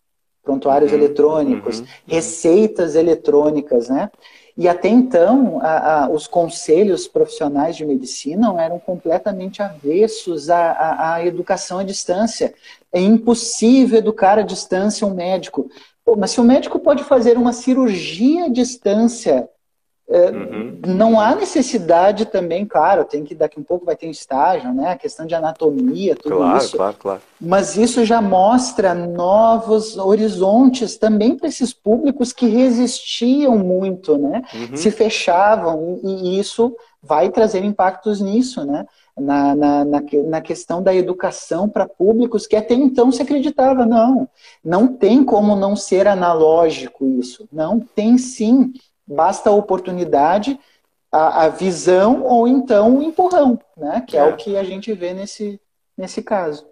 [0.41, 4.10] prontuários uhum, eletrônicos, uhum, receitas eletrônicas, né?
[4.58, 11.26] E até então, a, a, os conselhos profissionais de medicina eram completamente avessos à, à,
[11.26, 12.55] educação à distância.
[12.91, 15.70] É impossível educar à distância um médico.
[16.03, 19.47] Pô, mas se o médico pode fazer uma cirurgia à distância
[20.10, 20.80] é, uhum.
[20.88, 24.91] Não há necessidade também, claro, tem que daqui um pouco vai ter um estágio, né?
[24.91, 26.78] A questão de anatomia, tudo claro, isso.
[26.78, 27.22] Claro, claro.
[27.41, 34.43] Mas isso já mostra novos horizontes também para esses públicos que resistiam muito, né?
[34.53, 34.78] Uhum.
[34.78, 38.86] Se fechavam e isso vai trazer impactos nisso, né?
[39.18, 44.30] Na, na, na, na questão da educação para públicos que até então se acreditava, não,
[44.64, 47.47] não tem como não ser analógico isso.
[47.51, 48.72] Não, tem sim
[49.08, 50.60] basta a oportunidade,
[51.12, 54.03] a, a visão ou então o empurrão, né?
[54.08, 54.20] Que é.
[54.20, 55.60] é o que a gente vê nesse,
[55.97, 56.68] nesse caso.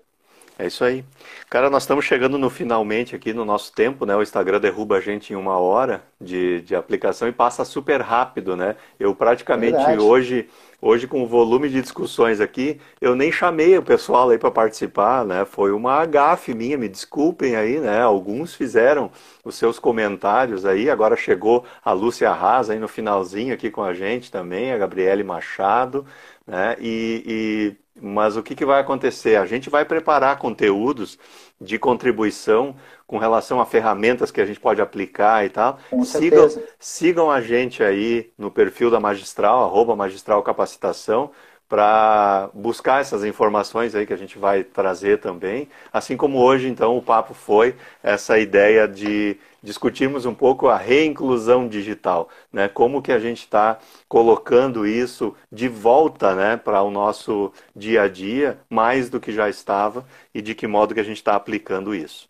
[0.58, 1.04] É isso aí.
[1.50, 4.16] Cara, nós estamos chegando no finalmente aqui no nosso tempo, né?
[4.16, 8.56] O Instagram derruba a gente em uma hora de, de aplicação e passa super rápido,
[8.56, 8.76] né?
[8.98, 10.00] Eu praticamente Verdade.
[10.00, 10.50] hoje
[10.88, 15.26] Hoje, com o volume de discussões aqui, eu nem chamei o pessoal aí para participar,
[15.26, 15.44] né?
[15.44, 18.02] Foi uma gafe minha, me desculpem aí, né?
[18.02, 19.10] Alguns fizeram
[19.44, 23.96] os seus comentários aí, agora chegou a Lúcia Arrasa aí no finalzinho aqui com a
[23.96, 26.06] gente também, a Gabriele Machado,
[26.46, 26.76] né?
[26.80, 29.38] E, e mas o que, que vai acontecer?
[29.38, 31.18] A gente vai preparar conteúdos
[31.60, 32.76] de contribuição
[33.08, 35.80] com relação a ferramentas que a gente pode aplicar e tal.
[36.04, 41.32] Sigam, sigam a gente aí no perfil da Magistral, arroba Magistral Capacitação,
[41.68, 45.68] para buscar essas informações aí que a gente vai trazer também.
[45.92, 51.68] Assim como hoje, então, o papo foi essa ideia de discutirmos um pouco a reinclusão
[51.68, 52.68] digital, né?
[52.68, 58.08] Como que a gente está colocando isso de volta, né, para o nosso dia a
[58.08, 61.96] dia, mais do que já estava e de que modo que a gente está aplicando
[61.96, 62.30] isso.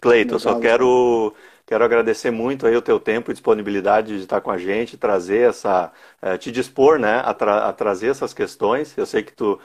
[0.00, 1.32] Cleiton, só quero
[1.66, 5.48] quero agradecer muito aí o teu tempo e disponibilidade de estar com a gente, trazer
[5.50, 5.92] essa,
[6.22, 8.96] eh, te dispor, né, a, tra a, trazer essas questões.
[8.96, 9.58] Eu sei que tu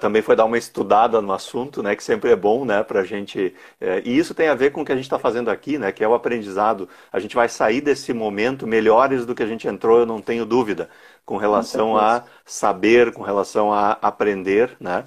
[0.00, 3.04] também foi dar uma estudada no assunto, né, que sempre é bom, né, para a
[3.04, 3.54] gente.
[3.80, 5.92] Eh, e isso tem a ver com o que a gente está fazendo aqui, né,
[5.92, 6.88] que é o aprendizado.
[7.12, 10.46] A gente vai sair desse momento melhores do que a gente entrou, eu não tenho
[10.46, 10.88] dúvida,
[11.26, 15.04] com relação a saber, com relação a aprender, né.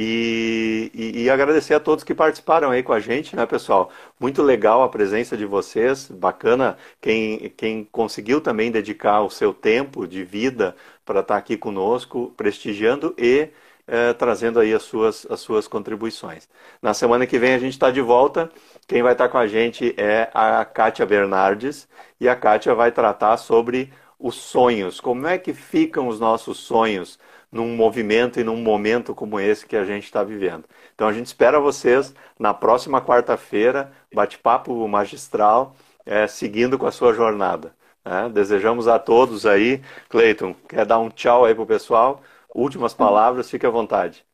[0.00, 3.90] E, e, e, agradecer a todos que participaram aí com a gente, né, pessoal?
[4.20, 10.06] Muito legal a presença de vocês, bacana quem, quem conseguiu também dedicar o seu tempo
[10.06, 13.48] de vida para estar tá aqui conosco, prestigiando e
[13.88, 16.48] é, trazendo aí as suas, as suas contribuições.
[16.80, 18.48] Na semana que vem a gente está de volta.
[18.86, 21.88] Quem vai estar tá com a gente é a Kátia Bernardes
[22.20, 25.00] e a Kátia vai tratar sobre os sonhos.
[25.00, 27.18] Como é que ficam os nossos sonhos?
[27.50, 30.64] Num movimento e num momento como esse que a gente está vivendo.
[30.94, 35.74] Então a gente espera vocês na próxima quarta-feira, bate-papo magistral,
[36.04, 37.74] é, seguindo com a sua jornada.
[38.04, 38.30] Né?
[38.32, 42.22] Desejamos a todos aí, Cleiton, quer dar um tchau aí para o pessoal?
[42.54, 44.24] Últimas palavras, fique à vontade.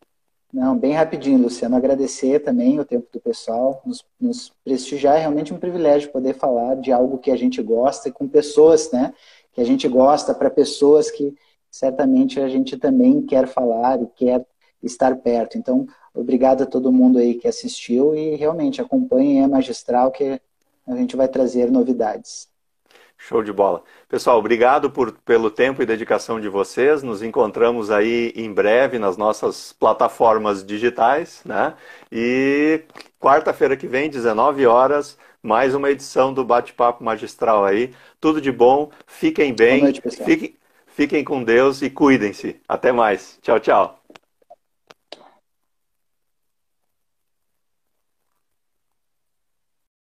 [0.52, 1.76] Não, bem rapidinho, Luciano.
[1.76, 5.16] Agradecer também o tempo do pessoal, nos, nos, prestigiar.
[5.16, 8.92] É realmente um privilégio poder falar de algo que a gente gosta e com pessoas,
[8.92, 9.12] né?
[9.52, 11.34] Que a gente gosta, para pessoas que
[11.74, 14.46] certamente a gente também quer falar e quer
[14.80, 15.58] estar perto.
[15.58, 20.40] Então, obrigado a todo mundo aí que assistiu e realmente acompanhem a Magistral que
[20.86, 22.48] a gente vai trazer novidades.
[23.18, 23.82] Show de bola.
[24.08, 27.02] Pessoal, obrigado por, pelo tempo e dedicação de vocês.
[27.02, 31.74] Nos encontramos aí em breve nas nossas plataformas digitais, né?
[32.12, 32.82] E
[33.18, 37.92] quarta-feira que vem, 19 horas, mais uma edição do Bate-Papo Magistral aí.
[38.20, 39.78] Tudo de bom, fiquem bem.
[39.78, 40.28] Boa noite, pessoal.
[40.28, 40.54] Fiquem,
[40.94, 42.54] Fiquem com Deus e cuidem-se.
[42.68, 43.36] Até mais.
[43.42, 44.00] Tchau, tchau.